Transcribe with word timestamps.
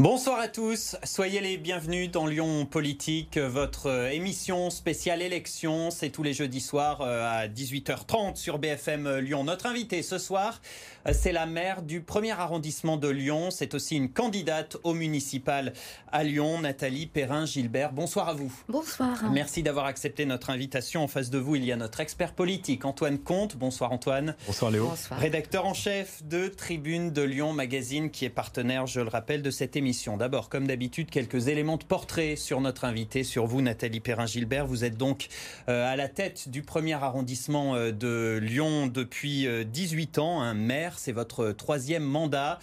Bonsoir 0.00 0.40
à 0.40 0.48
tous, 0.48 0.96
soyez 1.04 1.40
les 1.40 1.56
bienvenus 1.56 2.10
dans 2.10 2.26
Lyon 2.26 2.66
Politique, 2.66 3.38
votre 3.38 4.10
émission 4.12 4.68
spéciale 4.70 5.22
élection, 5.22 5.90
c'est 5.92 6.10
tous 6.10 6.24
les 6.24 6.32
jeudis 6.32 6.60
soirs 6.60 7.00
euh, 7.00 7.24
à 7.24 7.46
18h30 7.46 8.34
sur 8.34 8.58
BFM 8.58 9.18
Lyon. 9.18 9.44
Notre 9.44 9.66
invité 9.66 10.02
ce 10.02 10.18
soir, 10.18 10.60
euh, 11.06 11.12
c'est 11.14 11.30
la 11.30 11.46
maire 11.46 11.82
du 11.82 12.00
premier 12.00 12.32
arrondissement 12.32 12.96
de 12.96 13.06
Lyon, 13.06 13.52
c'est 13.52 13.72
aussi 13.74 13.94
une 13.94 14.10
candidate 14.10 14.76
au 14.82 14.94
municipal 14.94 15.72
à 16.10 16.24
Lyon, 16.24 16.60
Nathalie 16.60 17.06
Perrin-Gilbert. 17.06 17.92
Bonsoir 17.92 18.28
à 18.28 18.34
vous. 18.34 18.52
Bonsoir. 18.68 19.30
Merci 19.30 19.62
d'avoir 19.62 19.86
accepté 19.86 20.26
notre 20.26 20.50
invitation. 20.50 21.04
En 21.04 21.08
face 21.08 21.30
de 21.30 21.38
vous, 21.38 21.54
il 21.54 21.64
y 21.64 21.70
a 21.70 21.76
notre 21.76 22.00
expert 22.00 22.32
politique, 22.32 22.84
Antoine 22.84 23.18
Comte. 23.18 23.56
Bonsoir 23.56 23.92
Antoine. 23.92 24.34
Bonsoir 24.48 24.72
Léo. 24.72 24.88
Bonsoir. 24.88 25.20
Rédacteur 25.20 25.66
en 25.66 25.74
chef 25.74 26.24
de 26.24 26.48
Tribune 26.48 27.12
de 27.12 27.22
Lyon 27.22 27.52
Magazine, 27.52 28.10
qui 28.10 28.24
est 28.24 28.30
partenaire, 28.30 28.88
je 28.88 29.00
le 29.00 29.08
rappelle, 29.08 29.42
de 29.42 29.50
cette 29.52 29.76
émission 29.76 29.83
D'abord, 30.18 30.48
comme 30.48 30.66
d'habitude, 30.66 31.10
quelques 31.10 31.48
éléments 31.48 31.76
de 31.76 31.84
portrait 31.84 32.36
sur 32.36 32.62
notre 32.62 32.86
invité, 32.86 33.22
sur 33.22 33.46
vous, 33.46 33.60
Nathalie 33.60 34.00
Perrin-Gilbert. 34.00 34.66
Vous 34.66 34.82
êtes 34.82 34.96
donc 34.96 35.28
euh, 35.68 35.92
à 35.92 35.94
la 35.94 36.08
tête 36.08 36.48
du 36.48 36.62
premier 36.62 36.94
arrondissement 36.94 37.74
euh, 37.74 37.92
de 37.92 38.38
Lyon 38.42 38.86
depuis 38.86 39.46
18 39.66 40.16
euh, 40.16 40.20
ans, 40.22 40.40
un 40.40 40.54
maire, 40.54 40.98
c'est 40.98 41.12
votre 41.12 41.52
troisième 41.52 42.02
mandat. 42.02 42.58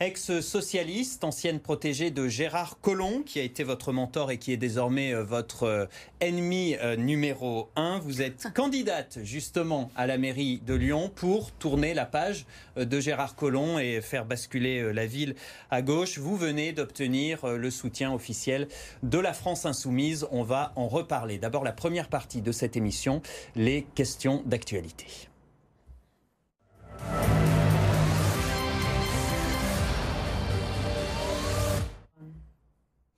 Ex-socialiste, 0.00 1.22
ancienne 1.22 1.60
protégée 1.60 2.10
de 2.10 2.26
Gérard 2.26 2.80
Collomb, 2.80 3.22
qui 3.22 3.38
a 3.38 3.42
été 3.42 3.62
votre 3.62 3.92
mentor 3.92 4.32
et 4.32 4.38
qui 4.38 4.52
est 4.52 4.56
désormais 4.56 5.14
euh, 5.14 5.22
votre 5.22 5.62
euh, 5.62 5.86
ennemi 6.20 6.76
euh, 6.82 6.96
numéro 6.96 7.68
un. 7.76 8.00
Vous 8.00 8.20
êtes 8.20 8.48
candidate 8.54 9.18
justement 9.22 9.92
à 9.94 10.06
la 10.08 10.18
mairie 10.18 10.60
de 10.66 10.74
Lyon 10.74 11.12
pour 11.14 11.52
tourner 11.52 11.94
la 11.94 12.06
page 12.06 12.44
de 12.76 13.00
Gérard 13.00 13.36
Collomb 13.36 13.78
et 13.78 14.00
faire 14.00 14.24
basculer 14.24 14.92
la 14.92 15.06
ville 15.06 15.36
à 15.70 15.80
gauche. 15.80 16.18
Vous 16.18 16.36
venez 16.36 16.72
d'obtenir 16.72 17.46
le 17.46 17.70
soutien 17.70 18.12
officiel 18.12 18.66
de 19.04 19.18
la 19.18 19.32
France 19.32 19.64
insoumise. 19.64 20.26
On 20.32 20.42
va 20.42 20.72
en 20.74 20.88
reparler. 20.88 21.38
D'abord, 21.38 21.62
la 21.62 21.72
première 21.72 22.08
partie 22.08 22.42
de 22.42 22.52
cette 22.52 22.76
émission, 22.76 23.22
les 23.54 23.86
questions 23.94 24.42
d'actualité. 24.44 25.28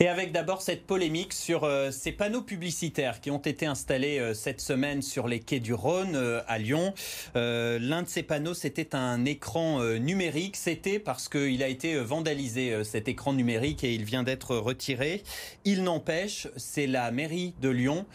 Et 0.00 0.06
avec 0.06 0.30
d'abord 0.30 0.62
cette 0.62 0.86
polémique 0.86 1.32
sur 1.32 1.64
euh, 1.64 1.90
ces 1.90 2.12
panneaux 2.12 2.42
publicitaires 2.42 3.20
qui 3.20 3.32
ont 3.32 3.38
été 3.38 3.66
installés 3.66 4.20
euh, 4.20 4.32
cette 4.32 4.60
semaine 4.60 5.02
sur 5.02 5.26
les 5.26 5.40
quais 5.40 5.58
du 5.58 5.74
Rhône 5.74 6.14
euh, 6.14 6.40
à 6.46 6.58
Lyon. 6.58 6.94
L'un 7.34 8.02
de 8.02 8.08
ces 8.08 8.22
panneaux, 8.22 8.54
c'était 8.54 8.94
un 8.94 9.24
écran 9.24 9.82
numérique. 9.98 10.56
C'était 10.56 10.98
parce 10.98 11.28
qu'il 11.28 11.62
a 11.62 11.68
été 11.68 11.98
vandalisé, 11.98 12.84
cet 12.84 13.08
écran 13.08 13.32
numérique, 13.32 13.84
et 13.84 13.94
il 13.94 14.04
vient 14.04 14.22
d'être 14.22 14.56
retiré. 14.56 15.22
Il 15.64 15.82
n'empêche, 15.82 16.48
c'est 16.56 16.86
la 16.86 17.10
mairie 17.10 17.54
de 17.60 17.68
Lyon 17.68 18.06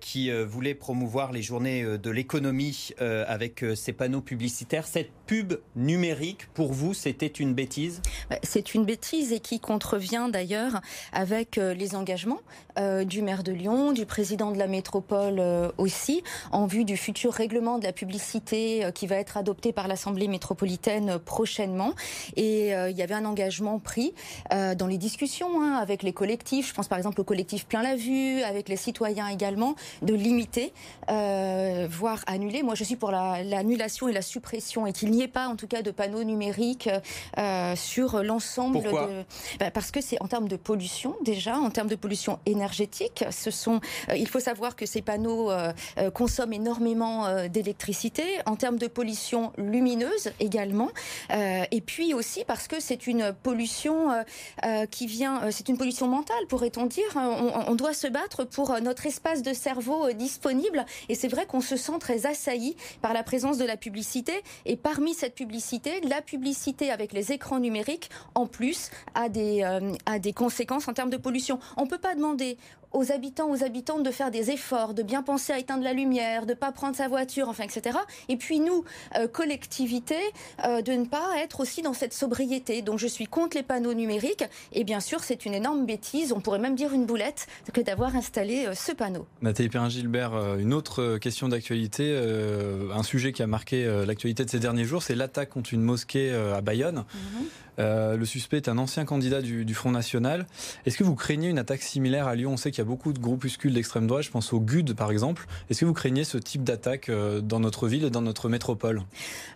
qui 0.00 0.30
voulait 0.30 0.74
promouvoir 0.74 1.32
les 1.32 1.42
journées 1.42 1.82
de 1.98 2.10
l'économie 2.10 2.90
avec 2.98 3.64
ces 3.74 3.92
panneaux 3.92 4.20
publicitaires. 4.20 4.86
Cette 4.86 5.10
pub 5.26 5.54
numérique, 5.76 6.48
pour 6.54 6.72
vous, 6.72 6.94
c'était 6.94 7.26
une 7.26 7.54
bêtise? 7.54 8.02
C'est 8.42 8.74
une 8.74 8.84
bêtise 8.84 9.32
et 9.32 9.40
qui 9.40 9.60
contrevient 9.60 10.28
d'ailleurs 10.30 10.80
avec 11.18 11.58
euh, 11.58 11.74
les 11.74 11.96
engagements 11.96 12.38
euh, 12.78 13.02
du 13.02 13.22
maire 13.22 13.42
de 13.42 13.50
Lyon, 13.50 13.90
du 13.90 14.06
président 14.06 14.52
de 14.52 14.58
la 14.58 14.68
métropole 14.68 15.40
euh, 15.40 15.68
aussi, 15.76 16.22
en 16.52 16.66
vue 16.66 16.84
du 16.84 16.96
futur 16.96 17.32
règlement 17.32 17.78
de 17.78 17.84
la 17.84 17.92
publicité 17.92 18.88
qui 18.94 19.08
va 19.08 19.16
être 19.16 19.36
adopté 19.36 19.72
par 19.72 19.88
l'Assemblée 19.88 20.28
métropolitaine 20.28 21.18
prochainement. 21.18 21.92
Et 22.36 22.68
il 22.68 22.96
y 22.96 23.02
avait 23.02 23.14
un 23.14 23.24
engagement 23.24 23.78
pris 23.80 24.14
dans 24.50 24.86
les 24.86 24.98
discussions 24.98 25.60
hein, 25.60 25.74
avec 25.74 26.02
les 26.02 26.12
collectifs, 26.12 26.68
je 26.68 26.74
pense 26.74 26.86
par 26.86 26.98
exemple 26.98 27.20
au 27.20 27.24
collectif 27.24 27.66
Plein 27.66 27.82
la 27.82 27.96
Vue, 27.96 28.42
avec 28.42 28.68
les 28.68 28.76
citoyens 28.76 29.26
également, 29.26 29.74
de 30.02 30.14
limiter, 30.14 30.72
voire 31.08 32.22
annuler. 32.26 32.62
Moi, 32.62 32.74
je 32.74 32.84
suis 32.84 32.96
pour 32.96 33.10
l'annulation 33.10 34.08
et 34.08 34.12
la 34.12 34.22
suppression 34.22 34.86
et 34.86 34.92
qu'il 34.92 35.10
n'y 35.10 35.22
ait 35.22 35.28
pas 35.28 35.48
en 35.48 35.56
tout 35.56 35.66
cas 35.66 35.82
de 35.82 35.90
panneaux 35.90 36.24
numériques 36.24 36.88
sur 37.74 38.22
l'ensemble 38.22 38.82
de... 38.82 38.90
Bah, 39.58 39.70
parce 39.72 39.90
que 39.90 40.00
c'est 40.00 40.20
en 40.22 40.28
termes 40.28 40.48
de 40.48 40.56
pollution 40.56 41.07
déjà, 41.22 41.58
en 41.58 41.70
termes 41.70 41.88
de 41.88 41.96
pollution 41.96 42.38
énergétique. 42.46 43.24
Ce 43.30 43.50
sont, 43.50 43.80
euh, 44.08 44.16
il 44.16 44.28
faut 44.28 44.40
savoir 44.40 44.76
que 44.76 44.86
ces 44.86 45.02
panneaux 45.02 45.50
euh, 45.50 45.72
euh, 45.98 46.10
consomment 46.10 46.52
énormément 46.52 47.08
d'électricité. 47.48 48.22
En 48.46 48.56
termes 48.56 48.78
de 48.78 48.86
pollution 48.86 49.52
lumineuse 49.56 50.30
également. 50.40 50.90
et 51.30 51.80
puis 51.80 52.14
aussi 52.14 52.44
parce 52.46 52.68
que 52.68 52.80
c'est 52.80 53.06
une 53.06 53.32
pollution 53.42 54.08
qui 54.90 55.06
vient, 55.06 55.50
c'est 55.50 55.68
une 55.68 55.76
pollution 55.76 56.06
mentale, 56.08 56.46
pourrait-on 56.48 56.86
dire. 56.86 57.08
On, 57.14 57.74
doit 57.74 57.94
se 57.94 58.06
battre 58.06 58.44
pour 58.44 58.80
notre 58.80 59.06
espace 59.06 59.42
de 59.42 59.52
cerveau 59.52 60.12
disponible. 60.12 60.84
Et 61.08 61.14
c'est 61.14 61.28
vrai 61.28 61.46
qu'on 61.46 61.60
se 61.60 61.76
sent 61.76 61.98
très 62.00 62.26
assailli 62.26 62.76
par 63.02 63.12
la 63.12 63.22
présence 63.22 63.58
de 63.58 63.64
la 63.64 63.76
publicité. 63.76 64.32
Et 64.64 64.76
parmi 64.76 65.14
cette 65.14 65.34
publicité, 65.34 66.00
la 66.02 66.22
publicité 66.22 66.90
avec 66.90 67.12
les 67.12 67.32
écrans 67.32 67.60
numériques, 67.60 68.10
en 68.34 68.46
plus, 68.46 68.90
a 69.14 69.28
des, 69.28 69.62
a 70.06 70.18
des 70.18 70.32
conséquences 70.32 70.88
en 70.88 70.92
termes 70.98 71.10
de 71.10 71.16
pollution. 71.16 71.60
On 71.76 71.84
ne 71.84 71.88
peut 71.88 71.98
pas 71.98 72.16
demander 72.16 72.58
aux 72.92 73.12
habitants, 73.12 73.50
aux 73.50 73.62
habitantes 73.62 74.02
de 74.02 74.10
faire 74.10 74.30
des 74.30 74.50
efforts, 74.50 74.94
de 74.94 75.02
bien 75.02 75.22
penser 75.22 75.52
à 75.52 75.58
éteindre 75.58 75.84
la 75.84 75.92
lumière, 75.92 76.46
de 76.46 76.52
ne 76.52 76.54
pas 76.54 76.72
prendre 76.72 76.96
sa 76.96 77.08
voiture, 77.08 77.48
enfin, 77.48 77.64
etc. 77.64 77.98
Et 78.28 78.36
puis 78.36 78.60
nous, 78.60 78.84
euh, 79.16 79.28
collectivité, 79.28 80.16
euh, 80.64 80.82
de 80.82 80.92
ne 80.92 81.04
pas 81.04 81.30
être 81.38 81.60
aussi 81.60 81.82
dans 81.82 81.92
cette 81.92 82.12
sobriété. 82.12 82.82
Donc 82.82 82.98
je 82.98 83.06
suis 83.06 83.26
contre 83.26 83.56
les 83.56 83.62
panneaux 83.62 83.94
numériques. 83.94 84.44
Et 84.72 84.84
bien 84.84 85.00
sûr, 85.00 85.20
c'est 85.20 85.44
une 85.44 85.54
énorme 85.54 85.86
bêtise, 85.86 86.32
on 86.32 86.40
pourrait 86.40 86.58
même 86.58 86.74
dire 86.74 86.92
une 86.92 87.06
boulette, 87.06 87.46
que 87.72 87.80
d'avoir 87.80 88.16
installé 88.16 88.66
euh, 88.66 88.74
ce 88.74 88.92
panneau. 88.92 89.26
Nathalie 89.42 89.68
Perrin-Gilbert, 89.68 90.56
une 90.58 90.72
autre 90.72 91.18
question 91.18 91.48
d'actualité, 91.48 92.18
un 92.94 93.02
sujet 93.02 93.32
qui 93.32 93.42
a 93.42 93.46
marqué 93.46 93.84
l'actualité 94.06 94.44
de 94.44 94.50
ces 94.50 94.58
derniers 94.58 94.84
jours, 94.84 95.02
c'est 95.02 95.14
l'attaque 95.14 95.50
contre 95.50 95.72
une 95.74 95.82
mosquée 95.82 96.32
à 96.32 96.60
Bayonne. 96.60 97.04
Euh, 97.78 98.16
le 98.16 98.24
suspect 98.24 98.56
est 98.56 98.68
un 98.68 98.78
ancien 98.78 99.04
candidat 99.04 99.40
du, 99.40 99.74
Front 99.74 99.92
National. 99.92 100.46
Est-ce 100.86 100.96
que 100.96 101.04
vous 101.04 101.14
craignez 101.14 101.48
une 101.48 101.58
attaque 101.58 101.82
similaire 101.82 102.26
à 102.26 102.34
Lyon? 102.34 102.52
On 102.52 102.56
sait 102.56 102.72
qu'il 102.78 102.84
y 102.84 102.86
a 102.86 102.90
beaucoup 102.90 103.12
de 103.12 103.18
groupuscules 103.18 103.74
d'extrême 103.74 104.06
droite, 104.06 104.22
je 104.22 104.30
pense 104.30 104.52
au 104.52 104.60
GUD 104.60 104.94
par 104.94 105.10
exemple. 105.10 105.46
Est-ce 105.68 105.80
que 105.80 105.84
vous 105.84 105.94
craignez 105.94 106.22
ce 106.22 106.38
type 106.38 106.62
d'attaque 106.62 107.08
euh, 107.08 107.40
dans 107.40 107.58
notre 107.58 107.88
ville 107.88 108.04
et 108.04 108.10
dans 108.10 108.22
notre 108.22 108.48
métropole? 108.48 109.02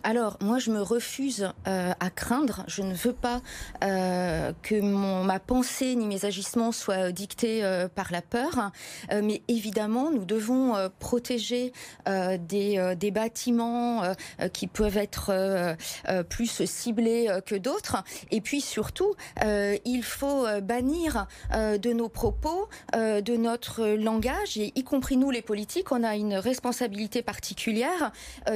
Alors, 0.03 0.37
moi, 0.41 0.59
je 0.59 0.71
me 0.71 0.81
refuse 0.81 1.49
euh, 1.67 1.93
à 1.97 2.09
craindre. 2.09 2.65
Je 2.67 2.81
ne 2.81 2.93
veux 2.93 3.13
pas 3.13 3.41
que 3.79 4.81
mon, 4.81 5.23
ma 5.23 5.39
pensée 5.39 5.95
ni 5.95 6.05
mes 6.05 6.25
agissements 6.25 6.71
soient 6.71 7.11
dictés 7.11 7.61
par 7.95 8.11
la 8.11 8.21
peur. 8.21 8.71
mais 9.11 9.41
évidemment, 9.47 10.11
nous 10.11 10.25
devons 10.25 10.75
protéger 10.99 11.73
des, 12.05 12.95
des, 12.97 13.11
bâtiments 13.11 14.03
qui 14.53 14.67
peuvent 14.67 14.97
être 14.97 15.75
plus 16.29 16.65
ciblés 16.65 17.29
que 17.45 17.55
d'autres. 17.55 18.03
Et 18.31 18.41
puis 18.41 18.61
surtout, 18.61 19.13
euh, 19.43 19.77
il 19.85 20.03
faut 20.03 20.45
euh, 20.45 20.61
bannir 20.61 21.27
euh, 21.53 21.77
de 21.77 21.93
nos 21.93 22.09
propos, 22.09 22.69
de 23.21 23.35
notre 23.35 23.85
langage, 23.87 24.57
et 24.57 24.71
y 24.75 24.83
compris 24.83 25.17
nous 25.17 25.31
les 25.31 25.41
politiques, 25.41 25.91
on 25.91 26.03
a 26.03 26.15
une 26.15 26.35
responsabilité 26.35 27.21
particulière, 27.21 28.11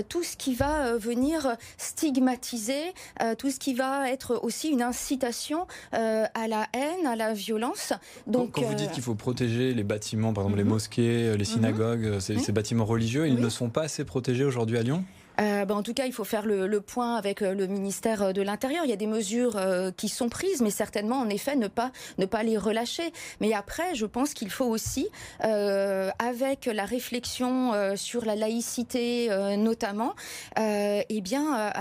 tout 0.09 0.23
ce 0.23 0.37
qui 0.37 0.53
va 0.53 0.97
venir 0.97 1.55
stigmatiser, 1.77 2.93
tout 3.37 3.49
ce 3.49 3.59
qui 3.59 3.73
va 3.73 4.09
être 4.09 4.39
aussi 4.43 4.69
une 4.69 4.81
incitation 4.81 5.67
à 5.91 6.47
la 6.47 6.67
haine, 6.73 7.05
à 7.05 7.15
la 7.15 7.33
violence. 7.33 7.93
Donc, 8.25 8.51
quand, 8.53 8.61
vous 8.61 8.73
dites 8.73 8.91
qu'il 8.91 9.03
faut 9.03 9.15
protéger 9.15 9.73
les 9.73 9.83
bâtiments, 9.83 10.33
par 10.33 10.43
exemple 10.43 10.57
les 10.57 10.63
mhm. 10.63 10.69
mosquées, 10.69 11.31
les 11.31 11.37
mhm. 11.37 11.45
synagogues, 11.45 12.19
ces, 12.19 12.37
ces, 12.37 12.51
bâtiments 12.51 12.85
religieux, 12.85 13.27
ils 13.27 13.39
ne 13.39 13.49
sont 13.49 13.69
pas 13.69 13.83
assez 13.83 14.05
protégés 14.05 14.43
aujourd'hui 14.43 14.77
à 14.77 14.83
Lyon? 14.83 15.03
Euh, 15.39 15.65
bah, 15.65 15.75
en 15.75 15.83
tout 15.83 15.93
cas, 15.93 16.05
il 16.05 16.13
faut 16.13 16.23
faire 16.23 16.45
le, 16.45 16.81
point 16.81 17.15
avec 17.15 17.41
euh, 17.41 17.53
le 17.53 17.67
ministère 17.67 18.21
euh, 18.23 18.31
de 18.31 18.41
l'Intérieur. 18.41 18.83
Il 18.85 18.89
y 18.89 18.93
a 18.93 18.97
des 18.97 19.07
mesures 19.07 19.59
qui 19.95 20.09
sont 20.09 20.29
prises, 20.29 20.61
mais 20.61 20.69
certainement, 20.69 21.17
en 21.17 21.29
effet, 21.29 21.55
ne 21.55 21.67
pas, 21.67 21.91
ne 22.17 22.25
pas 22.25 22.43
les 22.43 22.57
relâcher. 22.57 23.11
Mais 23.39 23.53
après, 23.53 23.95
je 23.95 24.05
pense 24.05 24.33
qu'il 24.33 24.49
faut 24.49 24.65
aussi, 24.65 25.07
avec 25.39 26.65
la 26.65 26.85
réflexion 26.85 27.73
sur 27.95 28.25
la 28.25 28.35
laïcité 28.35 29.29
notamment, 29.57 30.13
eh 30.57 31.21
bien, 31.21 31.71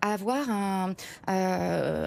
avoir 0.00 0.50
un, 0.50 0.94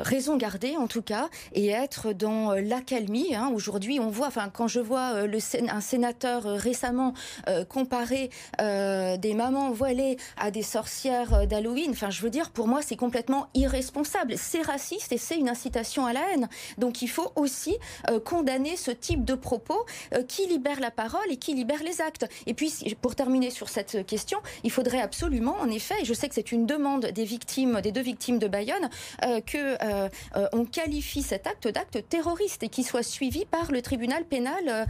raison 0.04 0.38
garder, 0.38 0.76
en 0.78 0.88
tout 0.88 1.02
cas, 1.02 1.30
et 1.54 1.70
être 1.70 2.14
dans 2.14 2.54
l'accalmie. 2.54 3.36
Hein. 3.36 3.52
Aujourd'hui, 3.54 4.00
on 4.00 4.10
voit, 4.10 4.28
enfin, 4.28 4.50
quand 4.52 4.68
je 4.68 4.80
vois 4.80 5.14
un 5.70 5.82
sénateur 5.82 6.44
récemment 6.44 7.14
comparer 7.70 8.30
des 8.60 9.34
mamans 9.36 9.72
voilées 9.72 10.18
à 10.38 10.52
des 10.52 10.64
sorcières 10.76 11.48
d'Halloween. 11.48 11.92
Enfin, 11.92 12.10
je 12.10 12.22
veux 12.22 12.30
dire, 12.30 12.52
pour 12.52 12.68
moi, 12.68 12.82
c'est 12.82 12.98
complètement 12.98 13.48
irresponsable. 13.54 14.34
C'est 14.38 14.62
raciste 14.62 15.14
et 15.14 15.18
c'est 15.18 15.38
une 15.38 15.48
incitation 15.48 16.06
à 16.06 16.12
la 16.12 16.20
haine. 16.32 16.50
Donc, 16.78 17.02
il 17.02 17.08
faut 17.08 17.32
aussi 17.38 17.78
condamner 18.26 18.76
ce 18.76 18.92
type 18.92 19.24
de 19.24 19.36
propos 19.36 19.86
qui 20.28 20.48
libère 20.48 20.82
la 20.82 20.92
parole 20.92 21.30
et 21.30 21.38
qui 21.38 21.54
libère 21.54 21.82
les 21.82 22.02
actes. 22.02 22.26
Et 22.46 22.54
puis, 22.54 22.74
pour 23.02 23.16
terminer 23.16 23.52
sur 23.52 23.70
cette 23.70 24.06
question, 24.06 24.40
il 24.66 24.72
faudrait 24.72 25.00
absolument, 25.00 25.56
en 25.62 25.70
effet, 25.70 25.96
et 26.02 26.06
je 26.06 26.14
sais 26.14 26.28
que 26.28 26.36
c'est 26.36 26.52
une 26.52 26.66
demande 26.66 27.06
des 27.06 27.24
victimes, 27.24 27.80
des 27.80 27.94
deux 27.94 28.02
victimes 28.02 28.38
de 28.38 28.50
Bayonne, 28.50 28.90
que 29.46 29.78
on 30.54 30.66
qualifie 30.66 31.24
cet 31.24 31.48
acte 31.48 31.70
d'acte 31.70 32.04
terroriste 32.10 32.64
et 32.64 32.70
qu'il 32.70 32.86
soit 32.86 33.04
suivi 33.04 33.46
par 33.46 33.72
le 33.72 33.82
tribunal 33.82 34.26
pénal 34.26 34.88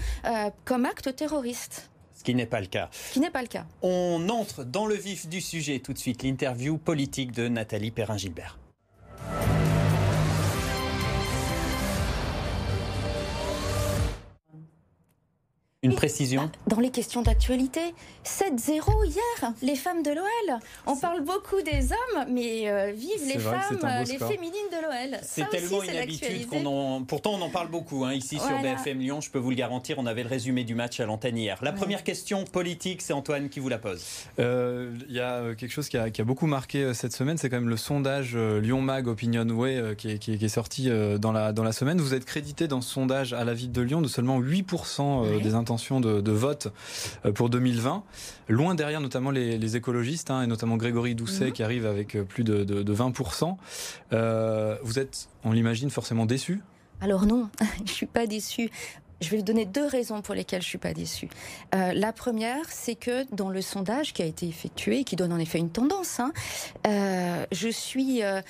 comme 0.63 0.85
acte 0.85 1.15
terroriste. 1.15 1.91
Ce 2.25 2.31
qui 2.31 2.35
n'est 2.35 2.47
pas 2.47 2.59
le 2.59 2.65
cas. 2.65 2.89
Qui 3.11 3.19
n'est 3.19 3.29
pas 3.29 3.43
le 3.43 3.47
cas. 3.47 3.67
On 3.83 4.29
entre 4.29 4.63
dans 4.63 4.87
le 4.87 4.95
vif 4.95 5.27
du 5.27 5.41
sujet 5.41 5.77
tout 5.77 5.93
de 5.93 5.99
suite, 5.99 6.23
l'interview 6.23 6.79
politique 6.79 7.31
de 7.31 7.47
Nathalie 7.47 7.91
Perrin-Gilbert. 7.91 8.57
Une 15.85 15.93
précision 15.93 16.49
Dans 16.65 16.79
les 16.79 16.89
questions 16.89 17.21
d'actualité, 17.21 17.93
7-0 18.25 19.05
hier, 19.05 19.53
les 19.61 19.75
femmes 19.75 20.01
de 20.01 20.09
l'OL. 20.09 20.59
On 20.87 20.97
parle 20.97 21.21
beaucoup 21.23 21.61
des 21.61 21.91
hommes, 21.91 22.25
mais 22.27 22.67
euh, 22.67 22.91
vive 22.91 23.21
les 23.27 23.37
femmes, 23.37 23.77
les 24.07 24.17
féminines 24.17 24.69
de 24.71 24.81
l'OL. 24.81 25.19
C'est 25.21 25.47
tellement 25.47 25.83
une 25.83 25.95
habitude 25.95 26.47
qu'on 26.47 26.65
en. 26.65 27.03
Pourtant, 27.03 27.33
on 27.35 27.41
en 27.43 27.49
parle 27.49 27.69
beaucoup 27.69 28.03
hein, 28.03 28.13
ici 28.13 28.39
sur 28.39 28.59
BFM 28.63 28.97
Lyon. 28.97 29.21
Je 29.21 29.29
peux 29.29 29.37
vous 29.37 29.51
le 29.51 29.55
garantir, 29.55 29.97
on 29.99 30.07
avait 30.07 30.23
le 30.23 30.29
résumé 30.29 30.63
du 30.63 30.73
match 30.73 30.99
à 30.99 31.05
l'antenne 31.05 31.37
hier. 31.37 31.59
La 31.61 31.71
première 31.71 32.03
question 32.03 32.45
politique, 32.45 33.03
c'est 33.03 33.13
Antoine 33.13 33.49
qui 33.49 33.59
vous 33.59 33.69
la 33.69 33.77
pose. 33.77 34.03
Euh, 34.39 34.91
il 35.07 35.15
y 35.15 35.19
a 35.19 35.53
quelque 35.53 35.71
chose 35.71 35.87
qui 35.87 35.97
a, 35.97 36.09
beaucoup 36.23 36.47
marqué 36.47 36.79
euh, 36.79 36.93
cette 36.95 37.13
semaine, 37.13 37.37
c'est 37.37 37.51
quand 37.51 37.57
même 37.57 37.69
le 37.69 37.77
sondage 37.77 38.35
Lyon 38.35 38.81
Mag 38.81 39.07
Opinion 39.07 39.47
Way 39.47 39.95
qui 39.95 40.09
est, 40.09 40.47
sorti 40.47 40.89
dans 41.19 41.31
la, 41.31 41.53
dans 41.53 41.63
la 41.63 41.73
semaine. 41.73 42.01
Vous 42.01 42.15
êtes 42.15 42.25
crédité 42.25 42.67
dans 42.67 42.81
ce 42.81 42.91
sondage 42.91 43.33
à 43.33 43.43
la 43.43 43.53
ville 43.53 43.71
de 43.71 43.81
Lyon 43.81 44.01
de 44.01 44.07
seulement 44.07 44.41
8% 44.41 45.41
des 45.41 45.53
intentions 45.53 45.74
de, 45.75 46.31
vote 46.31 46.73
euh, 47.25 47.31
pour 47.31 47.49
2020, 47.49 48.03
loin 48.49 48.75
derrière 48.75 49.01
notamment 49.01 49.31
les, 49.31 49.75
écologistes, 49.75 50.31
hein, 50.31 50.43
et 50.43 50.47
notamment 50.47 50.77
Grégory 50.77 51.15
Doucet 51.15 51.47
mhm. 51.47 51.51
qui 51.51 51.63
arrive 51.63 51.85
avec 51.85 52.15
euh, 52.15 52.23
plus 52.23 52.43
de, 52.43 52.93
20%. 52.93 53.55
Euh, 54.13 54.77
vous 54.83 54.99
êtes, 54.99 55.29
on 55.43 55.51
l'imagine, 55.51 55.89
forcément 55.89 56.25
déçu? 56.25 56.61
Alors 57.01 57.25
non, 57.25 57.49
je 57.85 57.91
suis 57.91 58.05
pas 58.05 58.25
déçue. 58.27 58.69
Je 59.21 59.29
vais 59.29 59.37
vous 59.37 59.43
donner 59.43 59.65
deux 59.65 59.85
raisons 59.85 60.21
pour 60.21 60.35
lesquelles 60.35 60.61
je 60.61 60.67
suis 60.67 60.77
pas 60.77 60.93
déçue. 60.93 61.29
Euh, 61.73 61.93
la 61.93 62.11
première, 62.11 62.69
c'est 62.69 62.95
que 62.95 63.25
dans 63.33 63.49
le 63.49 63.61
sondage 63.61 64.11
qui 64.11 64.21
a 64.21 64.25
été 64.25 64.45
effectué, 64.45 65.05
qui 65.05 65.15
donne 65.15 65.31
en 65.31 65.39
effet 65.39 65.57
une 65.57 65.69
tendance, 65.69 66.19
hein, 66.19 66.33
euh, 66.85 67.45
je 67.51 67.69
suis 67.69 68.21
euh, 68.23 68.41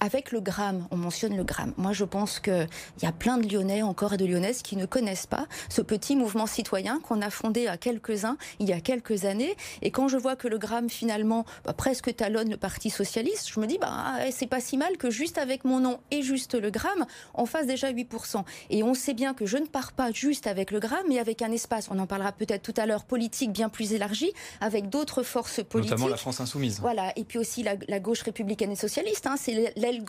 avec 0.00 0.32
le 0.32 0.40
gramme. 0.40 0.88
On 0.90 0.96
mentionne 0.96 1.36
le 1.36 1.44
gramme. 1.44 1.72
Moi, 1.76 1.92
je 1.92 2.04
pense 2.04 2.40
qu'il 2.40 2.68
y 3.02 3.06
a 3.06 3.12
plein 3.12 3.38
de 3.38 3.48
Lyonnais 3.48 3.82
encore 3.82 4.14
et 4.14 4.16
de 4.16 4.26
Lyonnaises 4.26 4.62
qui 4.62 4.76
ne 4.76 4.86
connaissent 4.86 5.26
pas 5.26 5.46
ce 5.68 5.82
petit 5.82 6.16
mouvement 6.16 6.46
citoyen 6.46 6.98
qu'on 7.00 7.22
a 7.22 7.30
fondé 7.30 7.68
à 7.68 7.76
quelques-uns 7.76 8.36
il 8.58 8.68
y 8.68 8.72
a 8.72 8.80
quelques 8.80 9.24
années. 9.24 9.54
Et 9.82 9.92
quand 9.92 10.08
je 10.08 10.16
vois 10.16 10.34
que 10.34 10.48
le 10.48 10.58
gramme 10.58 10.90
finalement 10.90 11.44
bah, 11.64 11.74
presque 11.74 12.14
talonne 12.16 12.50
le 12.50 12.56
Parti 12.56 12.90
socialiste, 12.90 13.50
je 13.52 13.60
me 13.60 13.66
dis 13.66 13.78
bah 13.78 14.14
c'est 14.32 14.48
pas 14.48 14.60
si 14.60 14.76
mal 14.76 14.96
que 14.96 15.10
juste 15.10 15.38
avec 15.38 15.64
mon 15.64 15.78
nom 15.78 16.00
et 16.10 16.22
juste 16.22 16.54
le 16.54 16.70
gramme, 16.70 17.06
on 17.34 17.46
fasse 17.46 17.66
déjà 17.66 17.92
8%. 17.92 18.42
Et 18.70 18.82
on 18.82 18.94
sait 18.94 19.14
bien 19.14 19.32
que 19.32 19.44
je 19.46 19.53
ne 19.58 19.66
pars 19.66 19.92
pas 19.92 20.10
juste 20.12 20.46
avec 20.46 20.70
le 20.70 20.80
gramme, 20.80 21.04
mais 21.08 21.18
avec 21.18 21.42
un 21.42 21.52
espace, 21.52 21.88
on 21.90 21.98
en 21.98 22.06
parlera 22.06 22.32
peut-être 22.32 22.62
tout 22.62 22.74
à 22.76 22.86
l'heure, 22.86 23.04
politique 23.04 23.52
bien 23.52 23.68
plus 23.68 23.92
élargi, 23.92 24.32
avec 24.60 24.88
d'autres 24.88 25.22
forces 25.22 25.62
politiques. 25.62 25.92
Notamment 25.92 26.08
la 26.08 26.16
France 26.16 26.40
insoumise. 26.40 26.80
Voilà, 26.80 27.12
et 27.16 27.24
puis 27.24 27.38
aussi 27.38 27.62
la, 27.62 27.76
gauche 28.00 28.22
républicaine 28.22 28.72
et 28.72 28.76
socialiste, 28.76 29.26
hein, 29.26 29.36
c'est 29.38 29.72
l'ex-aile 29.76 30.04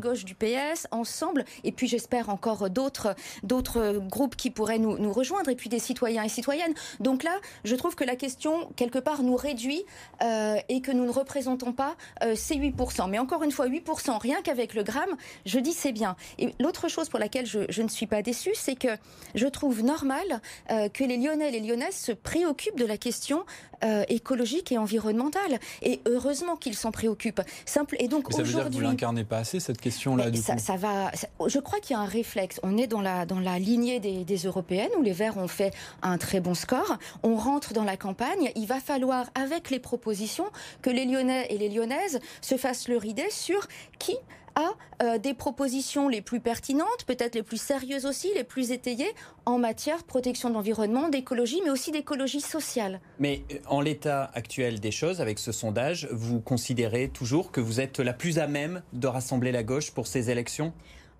gauche 0.00 0.24
du 0.24 0.34
PS, 0.34 0.86
ensemble, 0.90 1.44
et 1.62 1.72
puis 1.72 1.86
j'espère 1.88 2.28
encore 2.28 2.70
d'autres 2.70 3.14
d'autres 3.42 3.98
groupes 3.98 4.36
qui 4.36 4.50
pourraient 4.50 4.78
nous, 4.78 4.98
nous, 4.98 5.12
rejoindre, 5.12 5.50
et 5.50 5.56
puis 5.56 5.68
des 5.68 5.78
citoyens 5.78 6.22
et 6.22 6.28
citoyennes. 6.28 6.74
Donc 7.00 7.22
là, 7.22 7.38
je 7.64 7.74
trouve 7.74 7.94
que 7.94 8.04
la 8.04 8.16
question, 8.16 8.68
quelque 8.76 8.98
part, 8.98 9.22
nous 9.22 9.36
réduit 9.36 9.84
euh, 10.22 10.56
et 10.68 10.80
que 10.80 10.92
nous 10.92 11.04
ne 11.04 11.10
représentons 11.10 11.72
pas 11.72 11.96
euh, 12.22 12.34
ces 12.34 12.56
8%. 12.56 13.08
Mais 13.08 13.18
encore 13.18 13.42
une 13.42 13.52
fois, 13.52 13.68
8%, 13.68 14.18
rien 14.18 14.42
qu'avec 14.42 14.74
le 14.74 14.82
gramme, 14.82 15.16
je 15.46 15.58
dis 15.58 15.72
c'est 15.72 15.92
bien. 15.92 16.16
Et 16.38 16.54
l'autre 16.60 16.88
chose 16.88 17.08
pour 17.08 17.18
laquelle 17.18 17.46
je, 17.46 17.60
je 17.68 17.82
ne 17.82 17.88
suis 17.88 18.06
pas 18.06 18.22
déçue, 18.22 18.53
c'est 18.54 18.76
que 18.76 18.88
je 19.34 19.46
trouve 19.46 19.82
normal 19.82 20.40
euh, 20.70 20.88
que 20.88 21.04
les 21.04 21.16
Lyonnais 21.16 21.48
et 21.48 21.50
les 21.50 21.60
Lyonnaises 21.60 21.96
se 21.96 22.12
préoccupent 22.12 22.78
de 22.78 22.86
la 22.86 22.96
question 22.96 23.44
euh, 23.84 24.04
écologique 24.08 24.72
et 24.72 24.78
environnementale. 24.78 25.58
Et 25.82 26.00
heureusement 26.06 26.56
qu'ils 26.56 26.74
s'en 26.74 26.90
préoccupent. 26.90 27.42
Simple. 27.66 27.96
Et 27.98 28.08
donc 28.08 28.32
ça 28.32 28.42
veut 28.42 28.52
dire 28.52 28.68
que 28.68 28.72
vous 28.72 28.80
l'incarnez 28.80 29.24
pas 29.24 29.38
assez 29.38 29.60
cette 29.60 29.80
question-là 29.80 30.30
du 30.30 30.40
ça, 30.40 30.54
coup. 30.54 30.60
Ça 30.60 30.76
va. 30.76 31.10
je 31.46 31.58
crois 31.58 31.80
qu'il 31.80 31.94
y 31.94 31.98
a 31.98 32.02
un 32.02 32.06
réflexe. 32.06 32.60
On 32.62 32.76
est 32.76 32.86
dans 32.86 33.00
la 33.00 33.26
dans 33.26 33.40
la 33.40 33.58
lignée 33.58 34.00
des, 34.00 34.24
des 34.24 34.36
européennes 34.36 34.90
où 34.98 35.02
les 35.02 35.12
Verts 35.12 35.36
ont 35.36 35.48
fait 35.48 35.72
un 36.02 36.18
très 36.18 36.40
bon 36.40 36.54
score. 36.54 36.98
On 37.22 37.36
rentre 37.36 37.72
dans 37.72 37.84
la 37.84 37.96
campagne. 37.96 38.52
Il 38.56 38.66
va 38.66 38.80
falloir, 38.80 39.26
avec 39.34 39.70
les 39.70 39.78
propositions, 39.80 40.46
que 40.82 40.90
les 40.90 41.04
Lyonnais 41.04 41.46
et 41.50 41.58
les 41.58 41.68
Lyonnaises 41.68 42.20
se 42.40 42.56
fassent 42.56 42.88
leur 42.88 43.04
idée 43.04 43.30
sur 43.30 43.66
qui 43.98 44.16
à 44.54 44.74
euh, 45.02 45.18
des 45.18 45.34
propositions 45.34 46.08
les 46.08 46.20
plus 46.20 46.40
pertinentes, 46.40 47.04
peut-être 47.06 47.34
les 47.34 47.42
plus 47.42 47.60
sérieuses 47.60 48.06
aussi, 48.06 48.30
les 48.34 48.44
plus 48.44 48.70
étayées 48.70 49.12
en 49.46 49.58
matière 49.58 49.98
de 49.98 50.04
protection 50.04 50.48
de 50.48 50.54
l'environnement, 50.54 51.08
d'écologie, 51.08 51.60
mais 51.64 51.70
aussi 51.70 51.90
d'écologie 51.90 52.40
sociale. 52.40 53.00
Mais 53.18 53.42
euh, 53.52 53.56
en 53.66 53.80
l'état 53.80 54.30
actuel 54.34 54.80
des 54.80 54.90
choses, 54.90 55.20
avec 55.20 55.38
ce 55.38 55.52
sondage, 55.52 56.08
vous 56.12 56.40
considérez 56.40 57.08
toujours 57.08 57.50
que 57.50 57.60
vous 57.60 57.80
êtes 57.80 57.98
la 58.00 58.12
plus 58.12 58.38
à 58.38 58.46
même 58.46 58.82
de 58.92 59.06
rassembler 59.06 59.52
la 59.52 59.62
gauche 59.62 59.90
pour 59.90 60.06
ces 60.06 60.30
élections? 60.30 60.72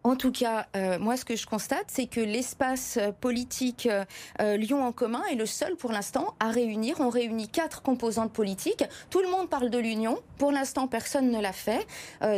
En 0.06 0.16
tout 0.16 0.32
cas, 0.32 0.66
euh, 0.76 0.98
moi, 0.98 1.16
ce 1.16 1.24
que 1.24 1.34
je 1.34 1.46
constate, 1.46 1.86
c'est 1.88 2.06
que 2.06 2.20
l'espace 2.20 2.98
euh, 3.00 3.10
politique 3.10 3.88
euh, 4.38 4.56
Lyon 4.58 4.84
en 4.84 4.92
commun 4.92 5.22
est 5.32 5.34
le 5.34 5.46
seul 5.46 5.76
pour 5.76 5.92
l'instant 5.92 6.34
à 6.40 6.50
réunir. 6.50 6.96
On 7.00 7.08
réunit 7.08 7.48
quatre 7.48 7.80
composantes 7.80 8.30
politiques. 8.30 8.84
Tout 9.08 9.20
le 9.20 9.30
monde 9.30 9.48
parle 9.48 9.70
de 9.70 9.78
l'union. 9.78 10.18
Pour 10.36 10.52
l'instant, 10.52 10.88
personne 10.88 11.30
ne 11.30 11.40
l'a 11.40 11.52
fait. 11.52 11.86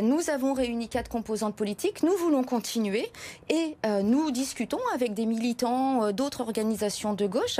nous 0.01 0.29
avons 0.29 0.53
réuni 0.53 0.87
quatre 0.87 1.09
composantes 1.09 1.55
politiques. 1.55 2.03
Nous 2.03 2.15
voulons 2.15 2.43
continuer 2.43 3.11
et 3.49 3.75
nous 4.03 4.31
discutons 4.31 4.79
avec 4.93 5.13
des 5.13 5.25
militants 5.25 6.11
d'autres 6.11 6.41
organisations 6.41 7.13
de 7.13 7.25
gauche. 7.25 7.59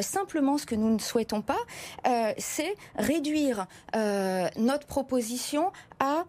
simplement, 0.00 0.58
ce 0.58 0.66
que 0.66 0.74
nous 0.74 0.90
ne 0.90 0.98
souhaitons 0.98 1.42
pas, 1.42 1.58
c'est 2.38 2.74
réduire 2.96 3.66
notre 4.56 4.86
proposition 4.86 5.70
à 6.00 6.24